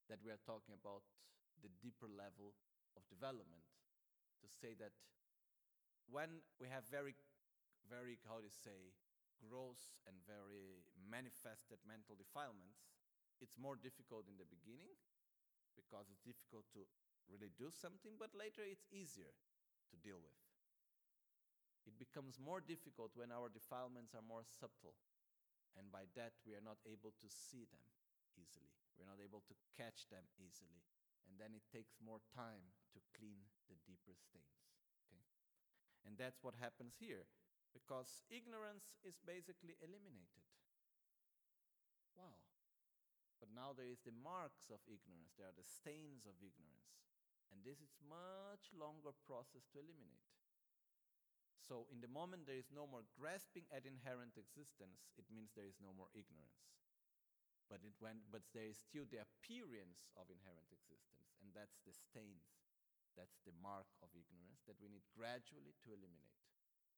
[0.09, 1.05] that we are talking about
[1.61, 2.57] the deeper level
[2.97, 3.63] of development
[4.43, 4.91] to say that
[6.09, 7.15] when we have very,
[7.87, 8.91] very, how to say,
[9.39, 12.83] gross and very manifested mental defilements,
[13.39, 14.91] it's more difficult in the beginning
[15.75, 16.83] because it's difficult to
[17.31, 19.31] really do something, but later it's easier
[19.91, 20.37] to deal with.
[21.83, 24.95] It becomes more difficult when our defilements are more subtle,
[25.77, 27.85] and by that we are not able to see them
[28.37, 28.73] easily.
[28.97, 30.85] We're not able to catch them easily,
[31.25, 34.69] and then it takes more time to clean the deeper stains.
[35.05, 35.25] Okay?
[36.05, 37.25] And that's what happens here,
[37.73, 40.45] because ignorance is basically eliminated.
[42.13, 42.37] Wow.
[43.41, 46.93] But now there is the marks of ignorance, there are the stains of ignorance.
[47.53, 50.32] And this is much longer process to eliminate.
[51.63, 55.69] So, in the moment there is no more grasping at inherent existence, it means there
[55.69, 56.59] is no more ignorance.
[57.71, 61.95] But, it went, but there is still the appearance of inherent existence, and that's the
[61.95, 62.59] stains.
[63.15, 66.43] That's the mark of ignorance that we need gradually to eliminate.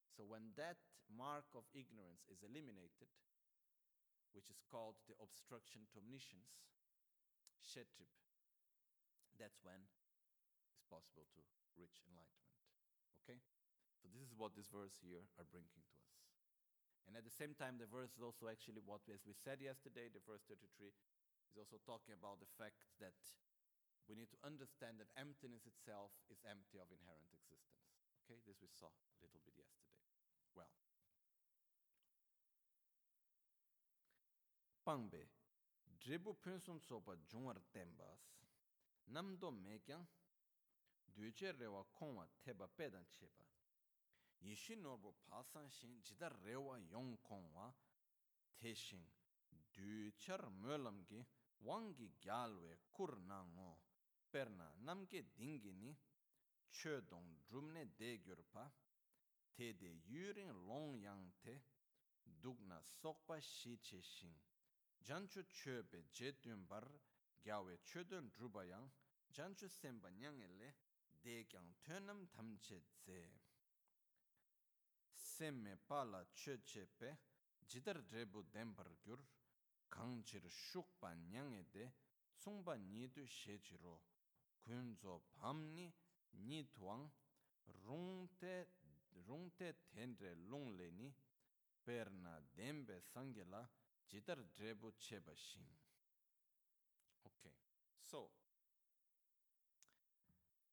[0.10, 3.12] So, when that mark of ignorance is eliminated,
[4.34, 6.66] which is called the obstruction to omniscience,
[7.62, 8.10] Shetrib,
[9.38, 9.80] that's when
[10.74, 11.40] it's possible to
[11.78, 12.56] reach enlightenment.
[13.24, 13.40] Okay?
[14.06, 16.14] So this is what this verse here are bringing to us.
[17.10, 20.14] And at the same time, the verse is also actually what, as we said yesterday,
[20.14, 20.94] the verse 33
[21.50, 23.18] is also talking about the fact that
[24.06, 27.82] we need to understand that emptiness itself is empty of inherent existence.
[28.22, 29.98] Okay, this we saw a little bit yesterday.
[30.54, 30.70] Well,
[34.86, 35.26] pangbe
[35.98, 38.22] dribu pynsum sopa jungwar tembas
[39.10, 40.06] namdo mekyang
[41.16, 43.45] duche rewa kongwa teba pedan cheba
[44.42, 47.74] yishin norbo pasan shin jida rewa yong kongwa
[48.58, 49.08] te shing
[49.74, 51.26] du char mölam gi
[51.68, 53.70] wangi gyalwe kur na ngo
[54.32, 55.92] perna namke dingi ni
[56.70, 58.72] chö dong drumne de gyurpa
[59.56, 61.62] te de yurin long yang te
[62.42, 64.38] dugna sokpa shi che shing
[65.08, 66.88] janchu che be je jetun bar
[67.44, 68.90] gyawe chödön druba yang
[69.36, 70.76] janchu semba nyang ele
[71.24, 73.45] de kyang tönam tamche ze
[75.36, 77.10] semme pala che che pe
[77.68, 79.20] jidar drebu denpar gyur
[79.96, 81.94] 강치르 슉바 냥에데
[82.36, 84.02] 송바 니드 셰지로
[84.64, 85.94] 군조 밤니
[86.34, 87.12] 니트왕
[87.86, 88.68] 롱테
[89.28, 91.16] 롱테 텐레 롱레니
[91.86, 93.70] 페르나 뎀베 상겔라
[94.08, 95.66] 지터 드레부 쳬바신
[97.24, 97.54] okay
[98.04, 98.30] so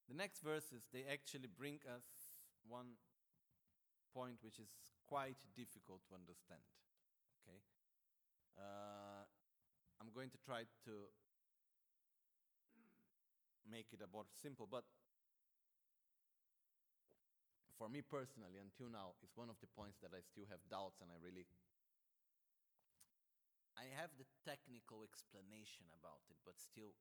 [0.08, 2.04] the next verses they actually bring us
[2.66, 2.96] one
[4.12, 4.68] point which is
[5.08, 6.62] quite difficult to understand.
[7.42, 7.60] Okay?
[8.56, 9.24] Uh,
[10.00, 10.94] I'm going to try to
[13.68, 14.84] make it about simple, but
[17.78, 21.00] for me personally, until now, it's one of the points that I still have doubts
[21.00, 21.48] and I really.
[23.74, 26.92] I have the technical explanation about it, but still,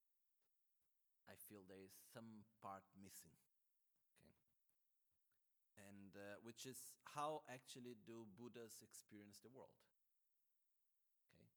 [1.28, 3.36] I feel there is some part missing
[5.88, 9.78] and uh, which is how actually do Buddhas experience the world.
[11.34, 11.50] Okay,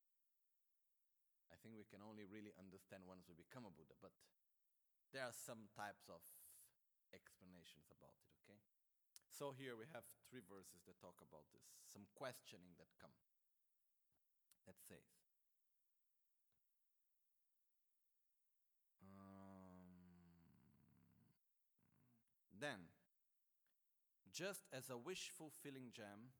[1.52, 4.14] I think we can only really understand once we become a Buddha, but
[5.12, 6.22] there are some types of
[7.14, 8.58] explanations about it, okay?
[9.30, 13.14] So here we have three verses that talk about this, some questioning that come.
[14.66, 15.04] That says,
[19.04, 19.84] um,
[22.56, 22.93] then,
[24.34, 26.34] just as a wish fulfilling gem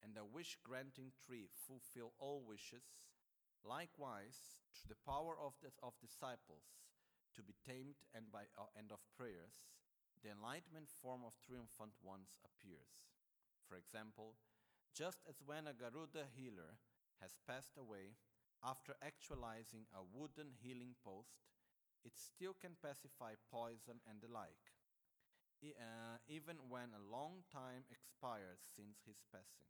[0.00, 2.96] and a wish granting tree fulfill all wishes,
[3.60, 6.80] likewise, through the power of, the, of disciples
[7.36, 9.68] to be tamed and, by, uh, and of prayers,
[10.24, 13.12] the enlightenment form of triumphant ones appears.
[13.68, 14.40] For example,
[14.96, 16.80] just as when a Garuda healer
[17.20, 18.16] has passed away
[18.64, 21.44] after actualizing a wooden healing post,
[22.04, 24.73] it still can pacify poison and the like,
[25.72, 29.64] uh, even when a long time expires since his passing.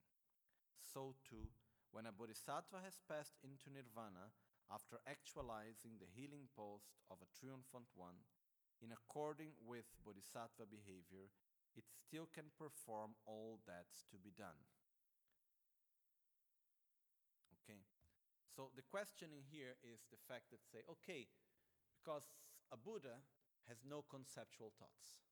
[0.82, 1.55] So too,
[1.95, 4.34] when a bodhisattva has passed into nirvana
[4.66, 8.26] after actualizing the healing post of a triumphant one,
[8.82, 11.30] in according with bodhisattva behavior,
[11.78, 14.59] it still can perform all that's to be done.
[17.62, 17.86] Okay,
[18.51, 21.30] so the questioning here is the fact that say, okay,
[21.95, 22.30] because
[22.70, 23.22] a Buddha
[23.68, 25.22] has no conceptual thoughts.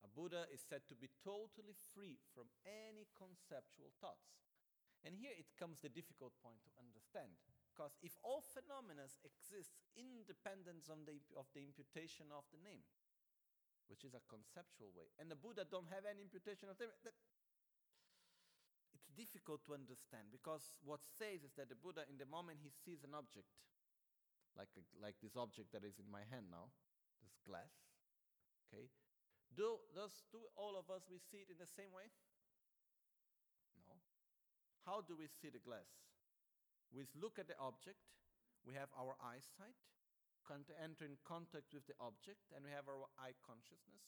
[0.00, 4.40] A Buddha is said to be totally free from any conceptual thoughts.
[5.04, 7.36] And here it comes the difficult point to understand.
[7.72, 12.84] Because if all phenomena exist independent of the, of the imputation of the name,
[13.88, 17.16] which is a conceptual way, and the Buddha don't have any imputation of them, that
[18.92, 22.68] it's difficult to understand because what says is that the Buddha, in the moment he
[22.68, 23.48] sees an object,
[24.52, 26.68] like, a, like this object that is in my hand now,
[27.24, 27.72] this glass,
[28.68, 28.92] okay,
[29.56, 32.06] do, does, do all of us, we see it in the same way?
[33.86, 33.98] No.
[34.86, 35.90] How do we see the glass?
[36.90, 38.02] We look at the object,
[38.66, 39.78] we have our eyesight,
[40.50, 44.02] enter in contact with the object, and we have our eye consciousness.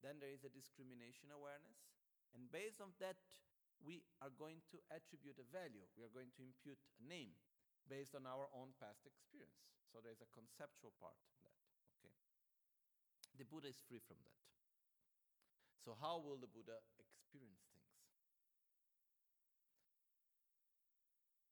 [0.00, 1.84] Then there is a discrimination awareness.
[2.32, 3.20] And based on that,
[3.84, 5.84] we are going to attribute a value.
[5.98, 7.36] We are going to impute a name
[7.90, 9.58] based on our own past experience.
[9.92, 11.58] So there is a conceptual part in that.
[12.00, 12.14] Okay.
[13.36, 14.38] The Buddha is free from that.
[15.82, 17.90] So how will the Buddha experience things?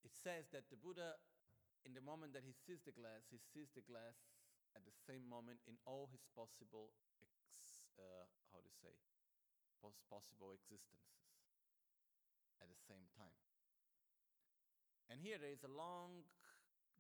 [0.07, 1.19] It says that the Buddha,
[1.83, 4.31] in the moment that he sees the glass, he sees the glass
[4.79, 8.95] at the same moment in all his possible, ex, uh, how to say,
[9.83, 11.27] pos- possible existences
[12.63, 13.35] at the same time.
[15.11, 16.23] And here there is a long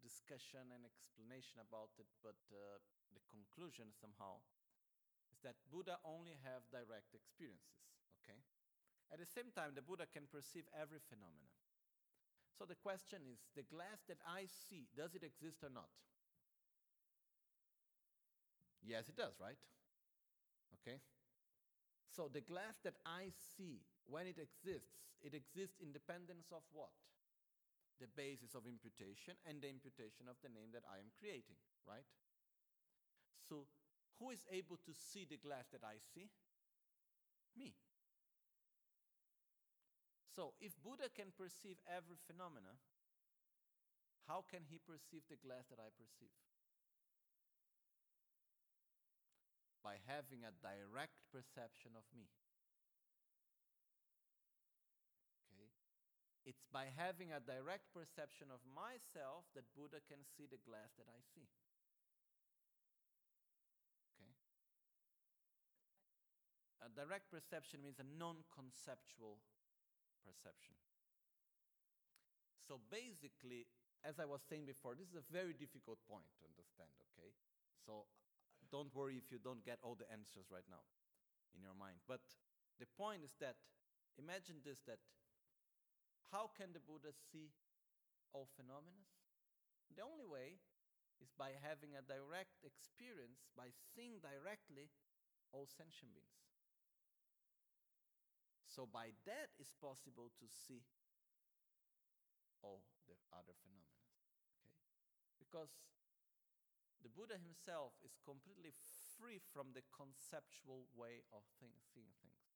[0.03, 2.83] discussion and explanation about it, but uh,
[3.15, 4.43] the conclusion somehow
[5.43, 7.85] that Buddha only have direct experiences,
[8.23, 8.41] okay?
[9.11, 11.51] At the same time, the Buddha can perceive every phenomenon.
[12.55, 15.89] So the question is the glass that I see, does it exist or not?
[18.85, 19.59] Yes, it does, right?
[20.81, 21.01] Okay?
[22.11, 26.93] So the glass that I see, when it exists, it exists independence of what?
[28.01, 32.09] The basis of imputation and the imputation of the name that I am creating, right?
[33.45, 33.69] So
[34.21, 36.29] who is able to see the glass that I see?
[37.57, 37.75] Me.
[40.37, 42.79] So, if Buddha can perceive every phenomena,
[44.31, 46.31] how can he perceive the glass that I perceive?
[49.83, 52.31] By having a direct perception of me.
[55.51, 55.67] Okay?
[56.47, 61.11] It's by having a direct perception of myself that Buddha can see the glass that
[61.11, 61.51] I see.
[64.15, 64.31] Okay?
[66.80, 69.41] A direct perception means a non conceptual
[70.23, 70.77] perception.
[72.67, 73.67] So basically,
[74.07, 77.35] as I was saying before, this is a very difficult point to understand, okay?
[77.83, 78.07] So
[78.71, 80.87] don't worry if you don't get all the answers right now
[81.53, 81.99] in your mind.
[82.07, 82.23] But
[82.79, 83.59] the point is that
[84.17, 85.03] imagine this that
[86.31, 87.51] how can the Buddha see
[88.31, 89.03] all phenomena?
[89.91, 90.63] The only way
[91.19, 94.89] is by having a direct experience, by seeing directly
[95.51, 96.50] all sentient beings.
[98.71, 100.87] So by that, it's possible to see
[102.63, 104.07] all the other phenomena.
[104.63, 104.79] Okay?
[105.43, 105.75] Because
[107.03, 108.71] the Buddha himself is completely
[109.19, 112.47] free from the conceptual way of things, seeing things.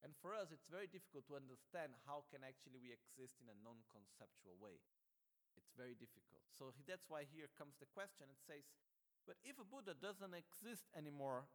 [0.00, 3.60] And for us, it's very difficult to understand how can actually we exist in a
[3.60, 4.80] non-conceptual way.
[5.60, 6.44] It's very difficult.
[6.56, 8.28] So that's why here comes the question.
[8.32, 8.64] It says,
[9.24, 11.48] but if a Buddha doesn't exist anymore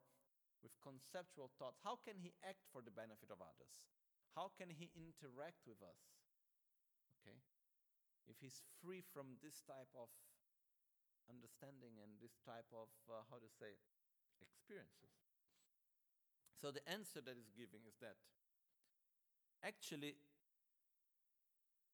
[0.61, 3.87] with conceptual thoughts, how can he act for the benefit of others?
[4.35, 5.99] How can he interact with us?
[7.19, 7.39] Okay?
[8.29, 10.07] if he's free from this type of
[11.25, 13.73] understanding and this type of, uh, how to say,
[14.37, 15.17] experiences.
[16.61, 18.21] So the answer that is giving is that
[19.65, 20.15] actually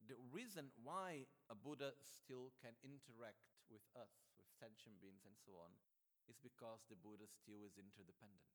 [0.06, 3.42] the reason why a Buddha still can interact
[3.72, 5.74] with us, with sentient beings and so on,
[6.26, 8.50] is because the Buddha still is interdependent.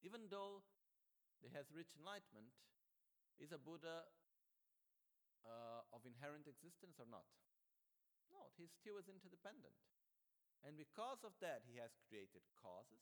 [0.00, 0.64] Even though
[1.40, 2.52] he has reached enlightenment,
[3.40, 4.04] is a Buddha
[5.44, 7.24] uh, of inherent existence or not?
[8.28, 9.74] No, he still is interdependent.
[10.60, 13.00] And because of that, he has created causes.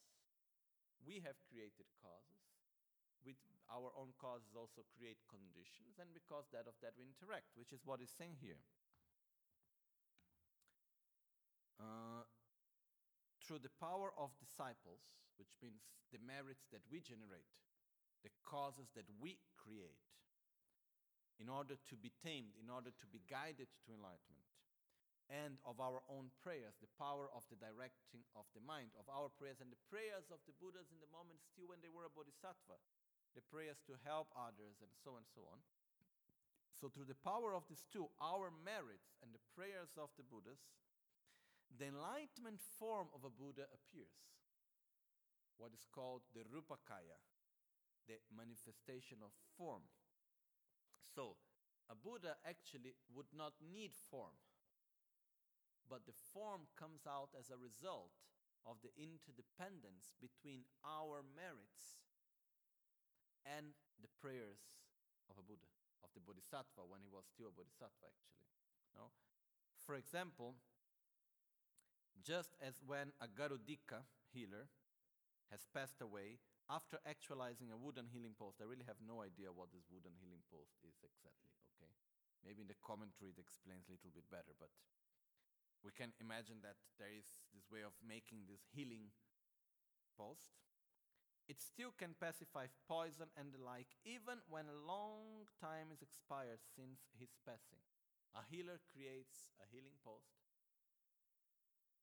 [1.02, 2.38] We have created causes.
[3.26, 7.74] With our own causes also create conditions, and because that of that we interact, which
[7.74, 8.62] is what he's saying here.
[11.82, 12.17] Uh,
[13.49, 15.01] through the power of disciples,
[15.40, 15.80] which means
[16.12, 17.49] the merits that we generate,
[18.20, 20.05] the causes that we create,
[21.40, 24.53] in order to be tamed, in order to be guided to enlightenment,
[25.32, 29.32] and of our own prayers, the power of the directing of the mind, of our
[29.32, 32.12] prayers, and the prayers of the Buddhas in the moment still when they were a
[32.12, 32.76] bodhisattva,
[33.32, 35.61] the prayers to help others, and so on and so on.
[36.76, 40.61] So, through the power of these two, our merits and the prayers of the Buddhas,
[41.76, 44.16] the enlightenment form of a Buddha appears.
[45.58, 47.18] What is called the Rupakaya,
[48.06, 49.84] the manifestation of form.
[51.12, 51.36] So,
[51.90, 54.36] a Buddha actually would not need form,
[55.88, 58.12] but the form comes out as a result
[58.68, 62.04] of the interdependence between our merits
[63.48, 64.78] and the prayers
[65.32, 65.68] of a Buddha,
[66.04, 68.44] of the Bodhisattva when he was still a Bodhisattva, actually.
[68.92, 69.10] No?
[69.80, 70.60] For example,
[72.24, 74.68] just as when a Garudika healer
[75.50, 76.38] has passed away
[76.68, 80.44] after actualizing a wooden healing post, I really have no idea what this wooden healing
[80.52, 81.88] post is exactly, okay?
[82.44, 84.68] Maybe in the commentary it explains a little bit better, but
[85.82, 89.10] we can imagine that there is this way of making this healing
[90.16, 90.52] post.
[91.48, 96.60] It still can pacify poison and the like, even when a long time is expired
[96.62, 97.80] since his passing.
[98.36, 100.38] A healer creates a healing post,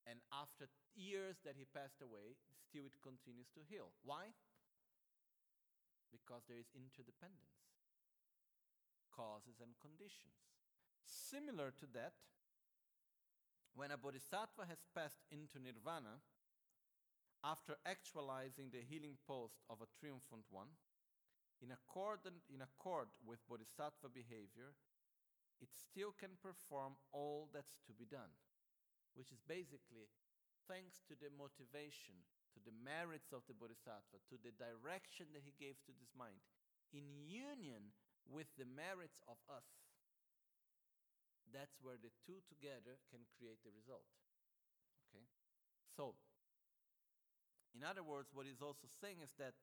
[0.06, 3.89] and after years that he passed away, still it continues to heal.
[4.06, 4.34] Why?
[6.14, 7.66] Because there is interdependence,
[9.10, 10.38] causes and conditions.
[11.03, 12.14] Similar to that,
[13.76, 16.24] when a bodhisattva has passed into nirvana,
[17.43, 20.72] after actualizing the healing post of a triumphant one,
[21.62, 24.74] in accord, in accord with bodhisattva behavior,
[25.62, 28.32] it still can perform all that's to be done,
[29.16, 30.11] which is basically
[30.68, 32.16] thanks to the motivation,
[32.53, 36.39] to the merits of the bodhisattva, to the direction that he gave to this mind,
[36.91, 37.95] in union
[38.28, 39.68] with the merits of us.
[41.53, 44.09] That's where the two together can create the result.
[45.07, 45.24] Okay?
[45.93, 46.18] So,
[47.72, 49.55] in other words, what he's also saying is that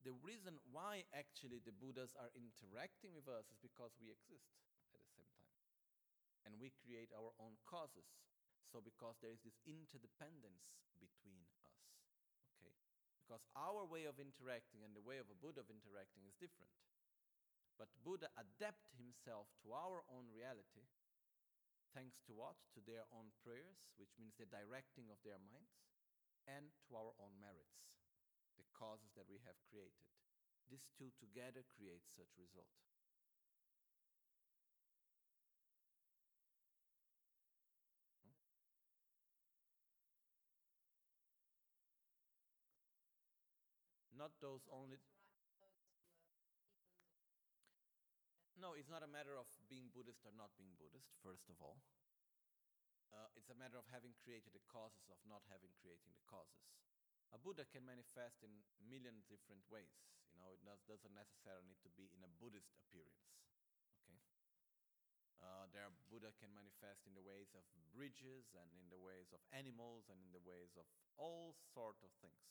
[0.00, 4.48] the reason why actually the Buddhas are interacting with us is because we exist
[4.96, 5.52] at the same time.
[6.48, 8.08] And we create our own causes.
[8.70, 10.70] So, because there is this interdependence
[11.02, 11.58] between us.
[12.56, 12.70] Okay?
[13.18, 16.70] Because our way of interacting and the way of a Buddha of interacting is different.
[17.74, 20.86] But Buddha adapt himself to our own reality
[21.94, 22.58] thanks to what?
[22.74, 25.74] To their own prayers, which means the directing of their minds,
[26.46, 27.82] and to our own merits,
[28.58, 30.06] the causes that we have created.
[30.70, 32.70] These two together create such result.
[44.20, 45.00] Not those only.
[48.60, 51.80] No, it's not a matter of being Buddhist or not being Buddhist, first of all.
[53.08, 56.68] Uh, it's a matter of having created the causes of not having creating the causes.
[57.32, 58.52] A Buddha can manifest in
[58.84, 59.96] million different ways.
[60.36, 63.24] You know, it does, doesn't necessarily need to be in a Buddhist appearance.
[64.04, 64.20] Okay.
[65.40, 67.64] Uh, there, Buddha can manifest in the ways of
[67.96, 70.84] bridges and in the ways of animals and in the ways of
[71.16, 72.44] all sort of things.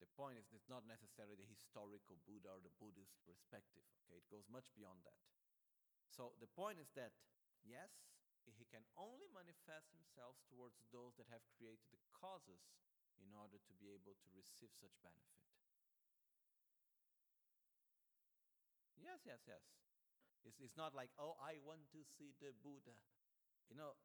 [0.00, 3.84] The point is, it's not necessarily the historical Buddha or the Buddhist perspective.
[4.04, 5.20] Okay, it goes much beyond that.
[6.08, 7.12] So the point is that
[7.64, 7.92] yes,
[8.48, 12.64] he can only manifest himself towards those that have created the causes
[13.20, 15.44] in order to be able to receive such benefit.
[18.96, 19.64] Yes, yes, yes.
[20.44, 22.96] It's, it's not like, oh, I want to see the Buddha.
[23.68, 23.96] You know,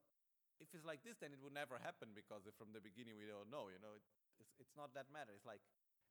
[0.59, 3.51] if it's like this, then it would never happen because from the beginning we don't
[3.51, 3.67] know.
[3.71, 4.03] You know, it,
[4.39, 5.31] it's, it's not that matter.
[5.35, 5.63] It's like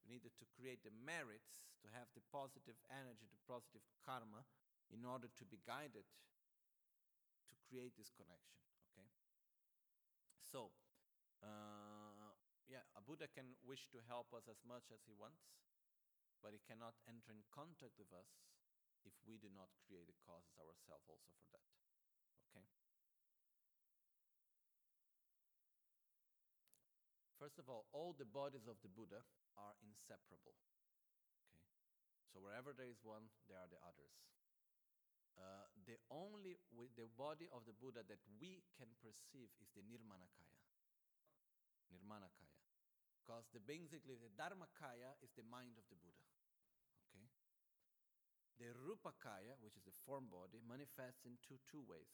[0.04, 4.44] we needed to create the merits to have the positive energy, the positive karma
[4.92, 6.04] in order to be guided
[7.48, 8.60] to create this connection.
[8.92, 9.08] Okay?
[10.44, 10.68] So,
[11.40, 12.36] uh,
[12.68, 15.48] yeah, a Buddha can wish to help us as much as he wants,
[16.44, 18.28] but he cannot enter in contact with us
[19.04, 21.64] if we do not create the causes ourselves also for that.
[22.52, 22.64] Okay?
[27.44, 29.20] First of all, all the bodies of the Buddha
[29.60, 30.56] are inseparable.
[31.44, 31.60] Okay?
[32.32, 34.16] So wherever there is one, there are the others.
[35.36, 36.56] Uh, the only
[36.96, 40.56] the body of the Buddha that we can perceive is the Nirmanakaya.
[41.92, 42.64] Nirmanakaya.
[43.20, 46.24] Because the basically the Dharmakaya is the mind of the Buddha.
[47.12, 47.28] Okay?
[48.56, 52.08] The Rupakaya, which is the form body, manifests in two, two ways,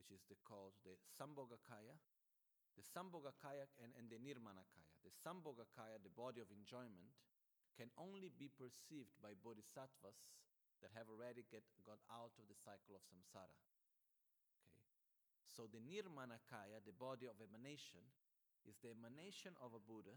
[0.00, 2.00] which is the, called the Sambhogakaya,
[2.78, 4.94] the Sambhogakaya and, and the Nirmanakaya.
[5.02, 7.10] The Sambhogakaya, the body of enjoyment,
[7.74, 10.18] can only be perceived by bodhisattvas
[10.78, 13.58] that have already get, got out of the cycle of samsara.
[14.70, 14.86] Okay?
[15.50, 18.06] So the Nirmanakaya, the body of emanation,
[18.62, 20.14] is the emanation of a Buddha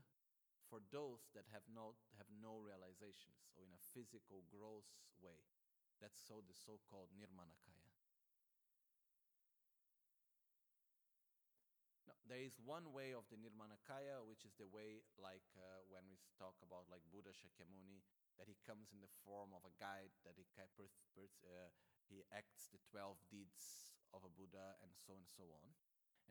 [0.70, 5.42] for those that have no, have no realizations or in a physical, gross way.
[5.98, 7.81] That's so the so-called Nirmanakaya.
[12.32, 16.16] There is one way of the Nirmanakaya, which is the way like uh, when we
[16.40, 18.00] talk about like Buddha Shakyamuni,
[18.40, 21.68] that he comes in the form of a guide, that he, uh,
[22.08, 25.76] he acts the 12 deeds of a Buddha, and so and so on.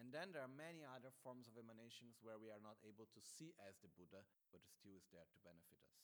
[0.00, 3.20] And then there are many other forms of emanations where we are not able to
[3.20, 6.00] see as the Buddha, but still is there to benefit us.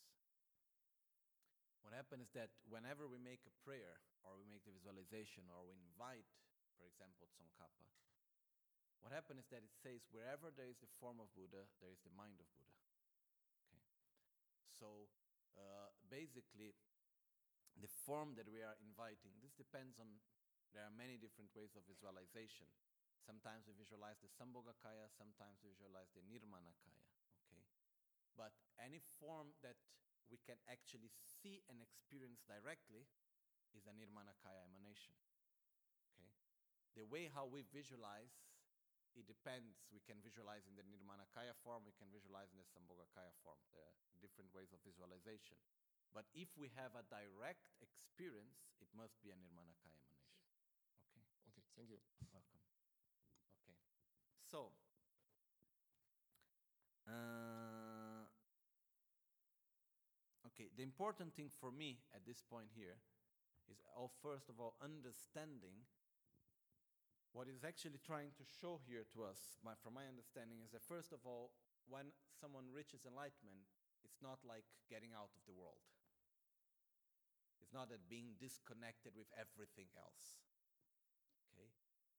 [1.80, 5.64] What happens is that whenever we make a prayer, or we make the visualization, or
[5.64, 6.28] we invite,
[6.76, 7.88] for example, Tsongkhapa,
[9.06, 12.02] what happens is that it says wherever there is the form of Buddha, there is
[12.02, 12.74] the mind of Buddha.
[13.70, 13.86] Okay.
[14.66, 15.06] So
[15.54, 16.74] uh, basically,
[17.78, 20.10] the form that we are inviting, this depends on,
[20.74, 22.66] there are many different ways of visualization.
[23.22, 27.06] Sometimes we visualize the Sambhogakaya, sometimes we visualize the Nirmanakaya.
[27.46, 27.62] Okay.
[28.34, 29.78] But any form that
[30.26, 33.06] we can actually see and experience directly
[33.70, 35.14] is a Nirmanakaya emanation.
[36.10, 36.34] Okay.
[36.98, 38.34] The way how we visualize
[39.16, 39.80] it depends.
[39.88, 43.56] We can visualize in the Nirmanakaya form, we can visualize in the Sambhogakaya form.
[43.72, 45.56] There are different ways of visualization.
[46.12, 50.36] But if we have a direct experience, it must be a Nirmanakaya emanation.
[51.12, 51.24] Okay?
[51.52, 52.00] Okay, thank you.
[52.32, 52.60] Welcome.
[53.64, 53.76] Okay.
[54.44, 54.72] So,
[57.08, 58.28] uh,
[60.52, 63.00] okay, the important thing for me at this point here
[63.68, 65.84] is, oh, first of all, understanding
[67.36, 70.80] what is actually trying to show here to us, my, from my understanding, is that
[70.88, 71.52] first of all,
[71.84, 73.68] when someone reaches enlightenment,
[74.00, 75.84] it's not like getting out of the world.
[77.60, 80.40] It's not that being disconnected with everything else.
[81.52, 81.68] Okay?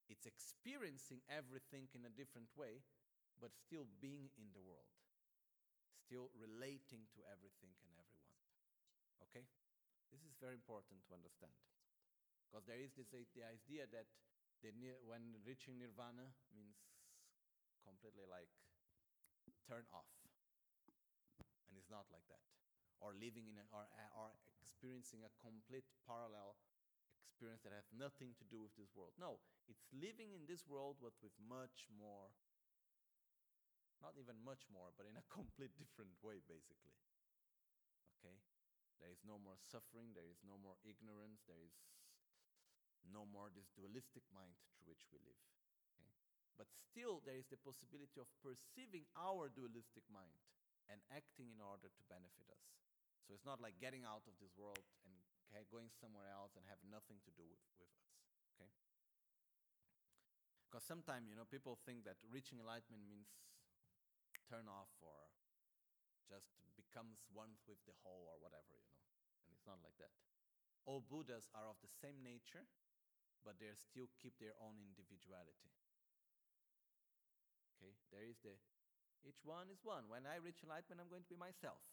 [0.05, 2.86] It's experiencing everything in a different way,
[3.41, 4.93] but still being in the world,
[5.97, 8.38] still relating to everything and everyone.
[9.26, 9.49] Okay?
[10.13, 11.57] This is very important to understand.
[12.45, 14.05] Because there is this the idea that
[14.64, 14.74] the
[15.05, 16.78] when reaching nirvana means
[17.86, 18.51] completely like
[19.68, 20.10] turn off.
[21.70, 22.43] And it's not like that.
[22.99, 23.86] Or living in a, or,
[24.18, 24.34] or
[24.64, 26.58] experiencing a complete parallel
[27.30, 29.14] experience that has nothing to do with this world.
[29.22, 29.38] No
[29.68, 32.32] it's living in this world but with much more
[33.99, 36.95] not even much more but in a complete different way basically.
[38.18, 38.34] Okay?
[38.97, 41.76] There is no more suffering there is no more ignorance there is
[43.12, 45.41] no more this dualistic mind through which we live.
[45.95, 46.12] Okay?
[46.55, 50.41] But still, there is the possibility of perceiving our dualistic mind
[50.88, 52.66] and acting in order to benefit us.
[53.28, 55.12] So it's not like getting out of this world and
[55.68, 58.08] going somewhere else and have nothing to do with, with us.
[58.55, 58.72] Okay?
[60.68, 63.32] Because sometimes, you know, people think that reaching enlightenment means
[64.47, 65.28] turn off or
[66.28, 69.03] just becomes one with the whole or whatever, you know.
[69.47, 70.12] And it's not like that.
[70.88, 72.68] All Buddhas are of the same nature,
[73.45, 75.73] but they still keep their own individuality.
[77.77, 78.57] Okay, there is the
[79.25, 80.07] each one is one.
[80.07, 81.83] When I reach enlightenment, I'm going to be myself.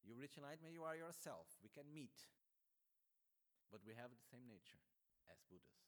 [0.00, 1.48] You reach enlightenment, you are yourself.
[1.60, 2.14] We can meet.
[3.72, 4.80] But we have the same nature
[5.28, 5.84] as Buddhas.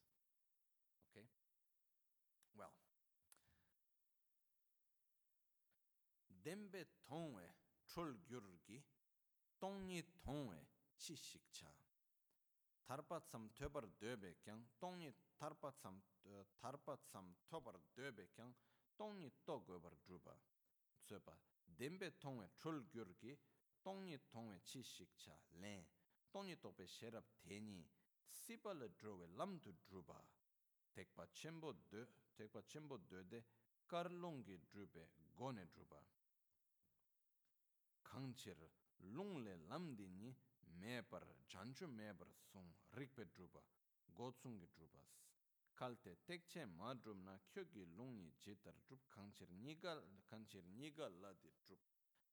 [1.09, 1.24] Okay?
[2.57, 2.72] Well.
[6.44, 7.46] Dembe tongwe
[7.88, 8.82] chul gyurgi,
[9.61, 10.61] tongni tongwe
[10.98, 11.72] chishikcha.
[12.87, 16.03] tarpa tsam töbar döbe kyang tongni tarpa eh, tsam
[16.61, 18.55] tarpa tsam töbar döbe kyang
[18.97, 20.34] tongni to gobar druba
[21.05, 21.34] tsöpa.
[21.78, 23.39] Dembe tongwe chul gyurgi
[23.82, 25.84] tongni tongwe chi shikcha len
[26.30, 27.84] tongni tope sherab teni
[28.28, 30.18] sipala drowe lamdu druba
[30.95, 32.03] tekpa chembo dö
[32.37, 33.45] tekpa chembo döde
[33.87, 35.03] karlongi drube
[35.34, 36.01] gone druba
[38.03, 38.59] kangchir
[39.14, 40.30] lungle lamdi ni
[40.83, 43.62] mē par janchu mē par sūng rikpe dhrupa,
[44.18, 45.11] gotsungi dhrupas.
[45.79, 51.33] Kalte tekche mā dhrup na kyo ki lungi jitar dhrup kanchir nigal, kanchir nigal la
[51.43, 51.83] di dhrup.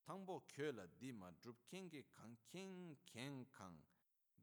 [0.05, 3.81] Tangpo kyo la di ma dhrup kengi kang keng keng kang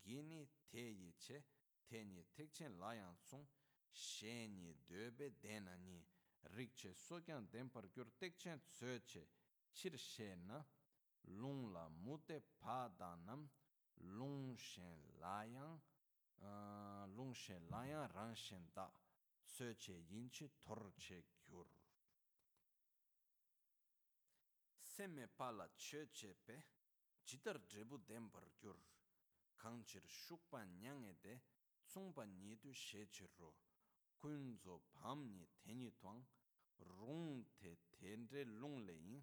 [0.02, 1.44] gini te ye che,
[1.86, 3.46] tenye tekche layan sūng,
[3.90, 5.98] shenye döbe dena ni,
[6.56, 9.26] rikche sokyan denpar gyur tekche tsö che,
[9.72, 10.64] chir she na,
[11.40, 13.48] lung la mute pa da nam,
[14.00, 15.80] long shen la yang
[17.16, 18.90] long shen la yang rang shen da
[19.42, 21.66] se che yin chi tor che gyur.
[24.78, 26.64] Se me pa la che che pe
[27.24, 28.78] jitar drebu dem bar gyur.
[29.56, 31.34] Kang chir shuk pa nyang e de
[31.84, 33.54] tsung pa ni du she che ro.
[34.14, 36.24] Kun zo pam ni teni twang
[36.76, 39.22] rung te ten re long le yin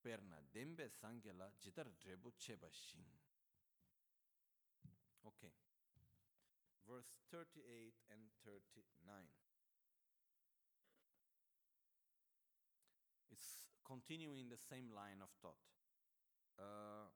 [0.00, 3.17] per na dembe sangela jitar drebu che ba shing.
[5.26, 5.52] Okay.
[6.88, 8.82] Verse 38 and 39.
[13.30, 15.60] It's continuing the same line of thought.
[16.58, 17.12] Uh,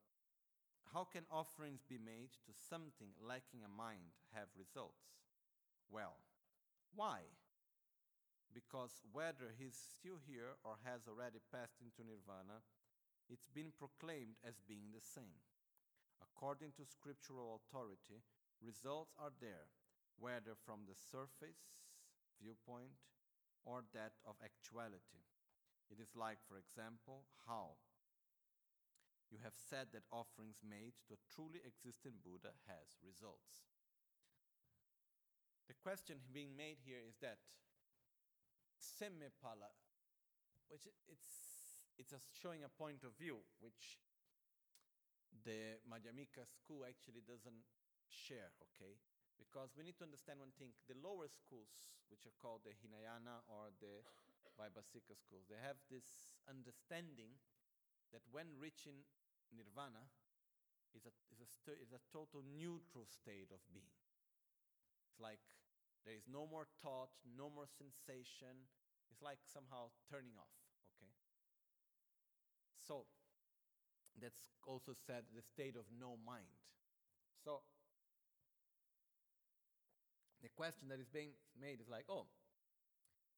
[0.93, 5.17] how can offerings be made to something lacking a mind have results?
[5.89, 6.21] Well,
[6.93, 7.33] why?
[8.53, 12.61] Because whether he's still here or has already passed into nirvana,
[13.27, 15.41] it's been proclaimed as being the same.
[16.21, 18.21] According to scriptural authority,
[18.61, 19.71] results are there,
[20.19, 21.87] whether from the surface
[22.41, 22.99] viewpoint
[23.63, 25.23] or that of actuality.
[25.87, 27.79] It is like, for example, how
[29.31, 33.65] you have said that offerings made to a truly existing Buddha has results.
[35.65, 37.39] The question being made here is that
[38.77, 39.71] semipala,
[40.69, 41.25] which it's
[41.97, 44.01] it's a showing a point of view which
[45.43, 47.65] the Madhyamika school actually doesn't
[48.07, 48.97] share, okay?
[49.41, 50.71] Because we need to understand one thing.
[50.87, 54.05] The lower schools, which are called the Hinayana or the
[54.55, 57.33] Vaibhasika schools, they have this understanding
[58.13, 59.05] that when reaching
[59.53, 60.05] nirvana
[60.95, 63.93] is a, a, st- is a total neutral state of being.
[65.07, 65.39] It's like
[66.05, 68.67] there is no more thought, no more sensation.
[69.11, 70.51] It's like somehow turning off,
[70.97, 71.11] okay?
[72.79, 73.05] So,
[74.21, 76.53] that's also said the state of no mind.
[77.43, 77.65] So,
[80.43, 82.27] the question that is being made is like, oh,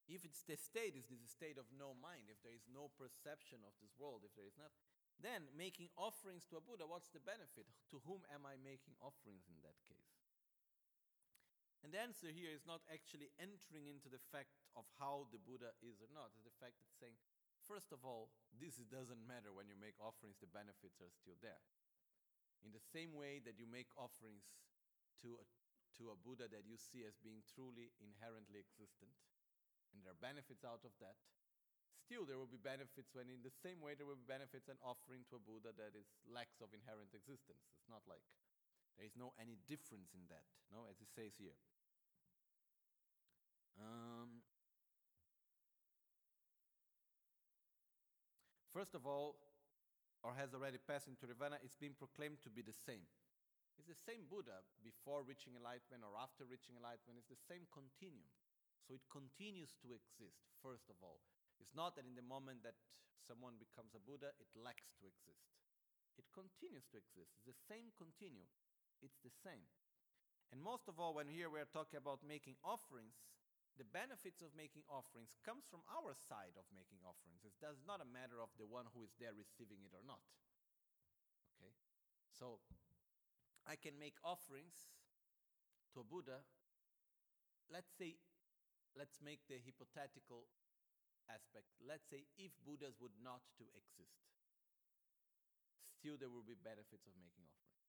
[0.05, 3.61] if it's the state is this state of no mind, if there is no perception
[3.65, 4.69] of this world, if there is not,
[5.17, 7.65] then making offerings to a Buddha, what's the benefit?
[7.89, 10.13] To whom am I making offerings in that case?
[11.81, 15.77] And the answer here is not actually entering into the fact of how the Buddha
[15.85, 16.33] is or not.
[16.33, 17.13] It's the fact that saying,
[17.65, 21.61] first of all, this doesn't matter when you make offerings, the benefits are still there.
[22.63, 24.47] In the same way that you make offerings
[25.21, 25.45] to a,
[25.99, 29.13] to a Buddha that you see as being truly inherently existent,
[29.91, 31.19] and there are benefits out of that,
[32.05, 34.79] still there will be benefits when, in the same way, there will be benefits an
[34.85, 37.65] offering to a Buddha that is lacks of inherent existence.
[37.73, 38.23] It's not like
[38.95, 41.57] there is no any difference in that, no, as it says here.
[43.75, 44.44] Um,
[48.75, 49.39] first of all,
[50.19, 53.07] or has already passed into nirvana, it's been proclaimed to be the same.
[53.79, 57.23] It's the same Buddha before reaching enlightenment or after reaching enlightenment.
[57.23, 58.27] It's the same continuum.
[58.83, 61.23] So it continues to exist, first of all.
[61.63, 62.75] It's not that in the moment that
[63.23, 65.55] someone becomes a Buddha, it lacks to exist.
[66.19, 67.31] It continues to exist.
[67.39, 68.47] It's the same continuum.
[68.99, 69.63] It's the same.
[70.51, 73.15] And most of all, when here we're talking about making offerings,
[73.75, 77.43] the benefits of making offerings comes from our side of making offerings.
[77.43, 80.23] It does not a matter of the one who is there receiving it or not.
[81.55, 81.75] Okay?
[82.31, 82.63] So
[83.67, 84.87] I can make offerings
[85.91, 86.43] to a Buddha.
[87.67, 88.15] Let's say,
[88.95, 90.47] let's make the hypothetical
[91.27, 91.67] aspect.
[91.83, 94.23] Let's say if Buddhas would not to exist,
[95.99, 97.83] still there will be benefits of making offerings.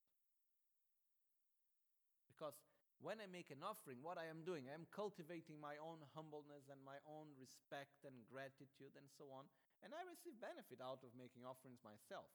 [2.27, 2.57] Because
[2.97, 6.65] when I make an offering, what I am doing, I am cultivating my own humbleness
[6.65, 9.45] and my own respect and gratitude and so on,
[9.85, 12.29] and I receive benefit out of making offerings myself.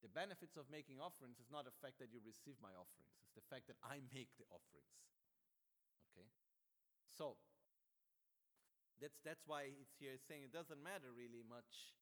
[0.00, 3.36] The benefits of making offerings is not the fact that you receive my offerings, it's
[3.36, 4.96] the fact that I make the offerings.
[6.12, 6.28] Okay?
[7.12, 7.36] So,
[9.02, 11.92] that's, that's why it's here saying it doesn't matter really much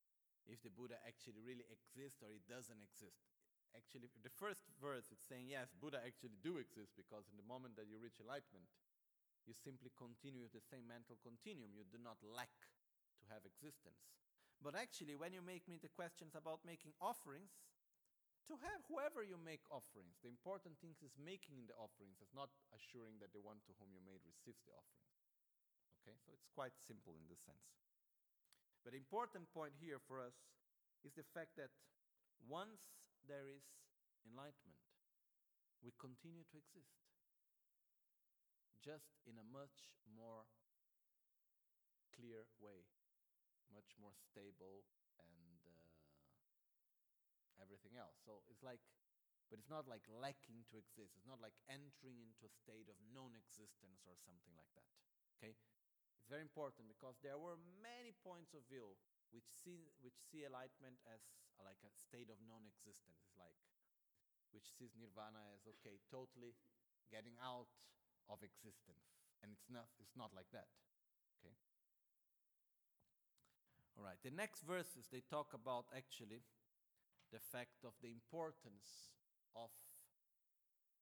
[0.47, 3.32] if the Buddha actually really exists or it doesn't exist.
[3.77, 7.77] Actually, the first verse it's saying, yes, Buddha actually do exist because in the moment
[7.81, 8.69] that you reach enlightenment,
[9.49, 11.75] you simply continue the same mental continuum.
[11.75, 12.55] You do not lack
[13.19, 13.99] to have existence.
[14.63, 17.51] But actually, when you make me the questions about making offerings,
[18.51, 22.51] to have whoever you make offerings, the important thing is making the offerings, it's not
[22.75, 25.11] assuring that the one to whom you made receives the offerings.
[26.03, 27.63] Okay, so it's quite simple in this sense.
[28.83, 30.35] But the important point here for us
[31.07, 31.71] is the fact that
[32.43, 32.83] once
[33.27, 33.63] there is
[34.27, 34.83] enlightenment,
[35.83, 36.99] we continue to exist,
[38.83, 40.47] just in a much more
[42.15, 42.87] clear way,
[43.71, 44.85] much more stable
[45.19, 48.19] and uh, everything else.
[48.23, 48.83] So it's like,
[49.49, 51.15] but it's not like lacking to exist.
[51.19, 54.89] It's not like entering into a state of non existence or something like that.
[55.37, 55.53] Okay?
[55.53, 58.95] It's very important because there were many points of view
[59.35, 61.21] which see, which see enlightenment as
[61.65, 63.23] like a state of non existence.
[63.25, 63.57] It's like,
[64.53, 66.55] which sees nirvana as, okay, totally
[67.09, 67.71] getting out
[68.29, 69.17] of existence.
[69.41, 70.71] And it's not, it's not like that.
[71.41, 71.57] Okay?
[73.99, 76.47] All right, the next verses they talk about actually
[77.35, 79.13] the fact of the importance
[79.57, 79.73] of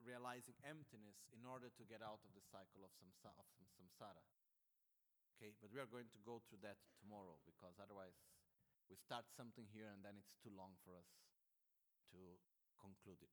[0.01, 3.47] realizing emptiness in order to get out of the cycle of, samsa- of
[3.77, 4.25] samsara.
[5.37, 8.17] Okay, but we are going to go through that tomorrow because otherwise
[8.91, 11.07] we start something here and then it's too long for us
[12.11, 12.19] to
[12.83, 13.31] conclude it.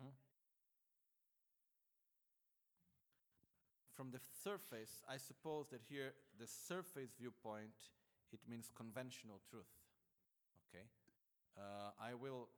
[0.00, 0.16] Hmm?
[3.92, 7.76] From the surface, I suppose that here the surface viewpoint
[8.32, 9.68] it means conventional truth.
[10.72, 10.88] Okay?
[11.58, 12.48] Uh, I will,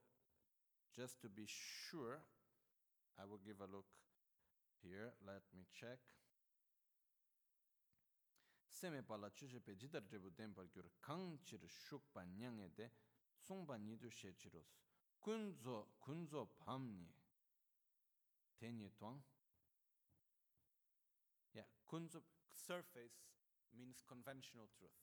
[0.94, 2.20] just to be sure,
[3.18, 3.90] I will give a look
[4.84, 5.12] here.
[5.26, 5.98] Let me check.
[8.82, 11.68] Seme pala jidar dribu denpar gyur kang chir de
[13.78, 14.34] nidu she.
[18.58, 19.22] Tenye tuang.
[22.50, 23.18] Surface
[23.76, 24.98] means conventional truth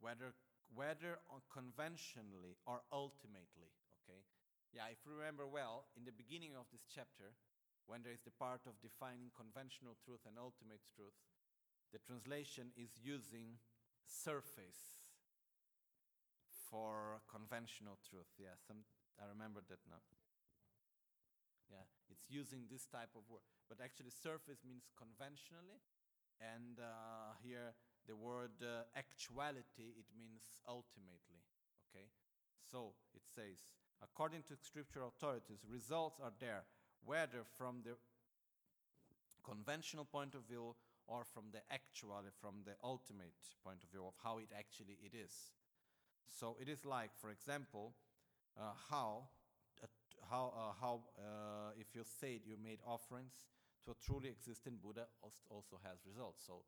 [0.00, 0.34] whether
[0.74, 1.18] whether
[1.50, 4.20] conventionally or ultimately okay
[4.72, 7.32] yeah if you remember well in the beginning of this chapter
[7.86, 11.14] when there is the part of defining conventional truth and ultimate truth
[11.94, 13.54] the translation is using
[14.02, 14.98] surface
[16.68, 18.82] for conventional truth yeah some
[19.22, 20.02] i remember that now
[21.70, 25.78] yeah it's using this type of word but actually surface means conventionally
[26.42, 31.40] and uh, here the word uh, actuality, it means ultimately.
[31.88, 32.08] Okay?
[32.70, 33.56] So it says,
[34.02, 36.64] according to scriptural authorities, results are there,
[37.04, 37.96] whether from the
[39.44, 40.74] conventional point of view
[41.06, 45.14] or from the actual, from the ultimate point of view of how it actually it
[45.14, 45.52] is.
[46.28, 47.94] So it is like, for example,
[48.56, 49.28] uh, how
[49.82, 49.86] uh,
[50.30, 53.44] how uh, how uh, if you said you made offerings
[53.84, 56.40] to a truly existing Buddha also has results.
[56.46, 56.64] So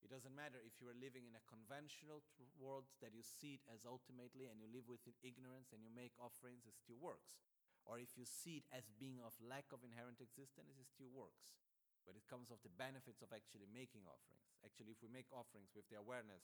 [0.00, 2.24] it doesn't matter if you are living in a conventional
[2.56, 6.16] world that you see it as ultimately and you live within ignorance and you make
[6.16, 7.36] offerings, it still works.
[7.84, 11.58] Or if you see it as being of lack of inherent existence, it still works.
[12.04, 14.42] But it comes of the benefits of actually making offerings.
[14.64, 16.42] Actually, if we make offerings with the awareness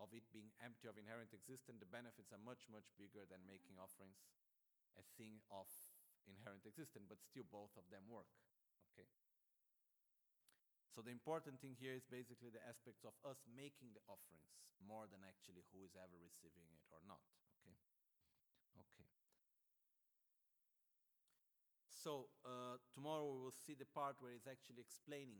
[0.00, 3.76] of it being empty of inherent existence, the benefits are much, much bigger than making
[3.76, 4.16] offerings
[4.96, 5.68] a thing of
[6.24, 8.30] inherent existence, but still both of them work.
[8.94, 9.08] Okay?
[10.92, 14.48] So the important thing here is basically the aspects of us making the offerings
[14.84, 17.24] more than actually who is ever receiving it or not.
[17.64, 17.76] Okay.
[18.76, 19.11] Okay.
[22.02, 25.38] So uh, tomorrow we will see the part where it's actually explaining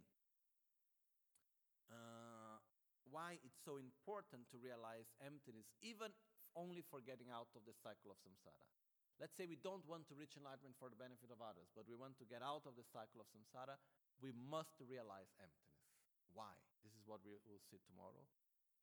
[1.90, 2.62] uh,
[3.10, 6.14] why it's so important to realize emptiness, even
[6.54, 8.70] only for getting out of the cycle of samsara.
[9.18, 11.98] Let's say we don't want to reach enlightenment for the benefit of others, but we
[11.98, 13.74] want to get out of the cycle of samsara
[14.22, 15.82] we must realize emptiness.
[16.30, 16.54] Why?
[16.86, 18.22] This is what we will see tomorrow.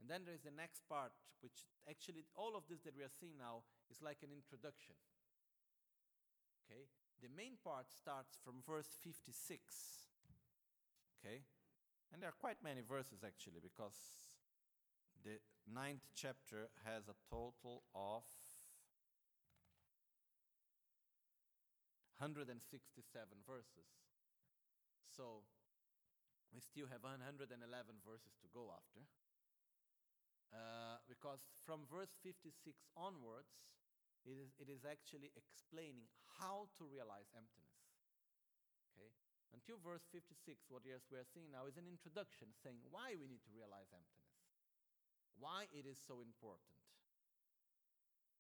[0.04, 3.12] And then there is the next part, which actually, all of this that we are
[3.12, 5.00] seeing now is like an introduction.
[6.68, 6.92] Okay?
[7.22, 9.60] The main part starts from verse 56.
[11.20, 11.44] Okay?
[12.14, 13.98] And there are quite many verses actually, because
[15.24, 18.24] the ninth chapter has a total of
[22.20, 22.56] 167
[23.48, 23.92] verses.
[25.12, 25.44] So
[26.52, 27.48] we still have 111
[28.04, 29.04] verses to go after.
[30.50, 32.58] Uh, because from verse 56
[32.98, 33.54] onwards,
[34.28, 36.08] it is, it is actually explaining
[36.40, 37.80] how to realize emptiness.
[38.94, 39.12] Okay?
[39.56, 41.02] Until verse 56, what we are
[41.32, 44.38] seeing now is an introduction saying why we need to realize emptiness,
[45.40, 46.78] why it is so important.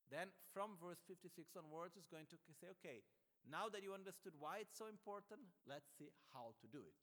[0.09, 3.05] Then from verse 56 onwards, is going to say, okay,
[3.45, 6.97] now that you understood why it's so important, let's see how to do it.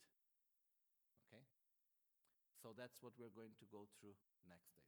[1.26, 1.42] Okay?
[2.62, 4.18] So that's what we're going to go through
[4.50, 4.85] next days.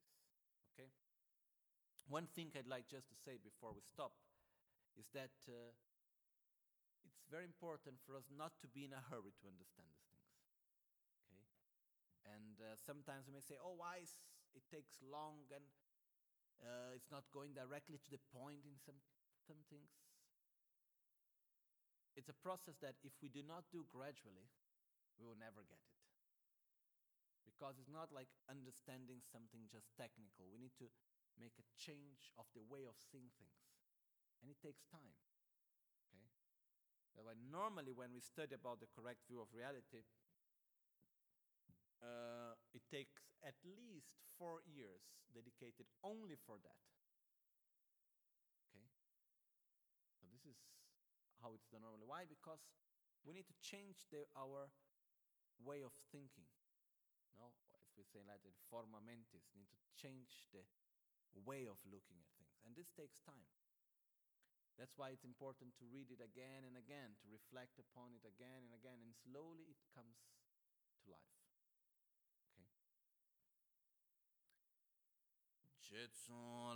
[2.09, 4.17] One thing I'd like just to say before we stop
[4.97, 5.77] is that uh,
[7.05, 10.33] it's very important for us not to be in a hurry to understand these things.
[11.29, 11.45] Okay?
[12.33, 14.01] And uh, sometimes we may say, oh, why
[14.57, 15.69] it takes long and
[16.65, 18.97] uh, it's not going directly to the point in some,
[19.45, 19.93] some things.
[22.17, 24.49] It's a process that if we do not do gradually,
[25.21, 25.97] we will never get it.
[27.47, 30.51] Because it's not like understanding something just technical.
[30.51, 30.89] We need to
[31.37, 33.61] make a change of the way of seeing things.
[34.41, 35.19] And it takes time.
[36.09, 36.25] Okay?
[37.13, 40.07] That's why normally when we study about the correct view of reality,
[41.99, 45.03] uh, it takes at least four years
[45.35, 46.81] dedicated only for that.
[48.71, 48.87] Okay?
[50.23, 50.59] So this is
[51.43, 52.07] how it's done normally.
[52.07, 52.25] Why?
[52.25, 52.63] Because
[53.27, 54.71] we need to change the, our
[55.59, 56.47] way of thinking.
[57.35, 60.63] No, if we say Latin, forma mentis, need to change the
[61.45, 63.49] way of looking at things, and this takes time.
[64.79, 68.63] That's why it's important to read it again and again, to reflect upon it again
[68.63, 71.39] and again, and slowly it comes to life.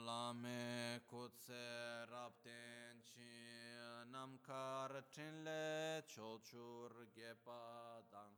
[0.03, 8.35] Lame kutse rapten chi namkar chinle cholchur gepa dang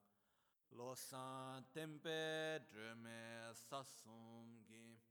[0.76, 5.03] losan tempe drume sasumgi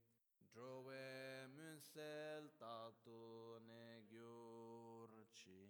[0.54, 5.60] drove munsel tatu ne gyurchi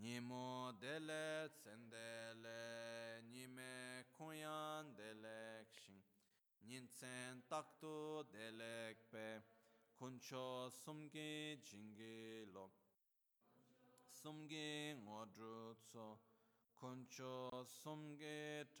[0.00, 6.02] Nimo dele tsendele nime kuyan delekshin
[6.66, 9.42] Ninsen taktu delekpe
[9.98, 12.70] kuncho sumgi jingi lo.
[14.20, 16.18] Sumgi ngodru tso
[16.78, 18.80] kuncho sumgi At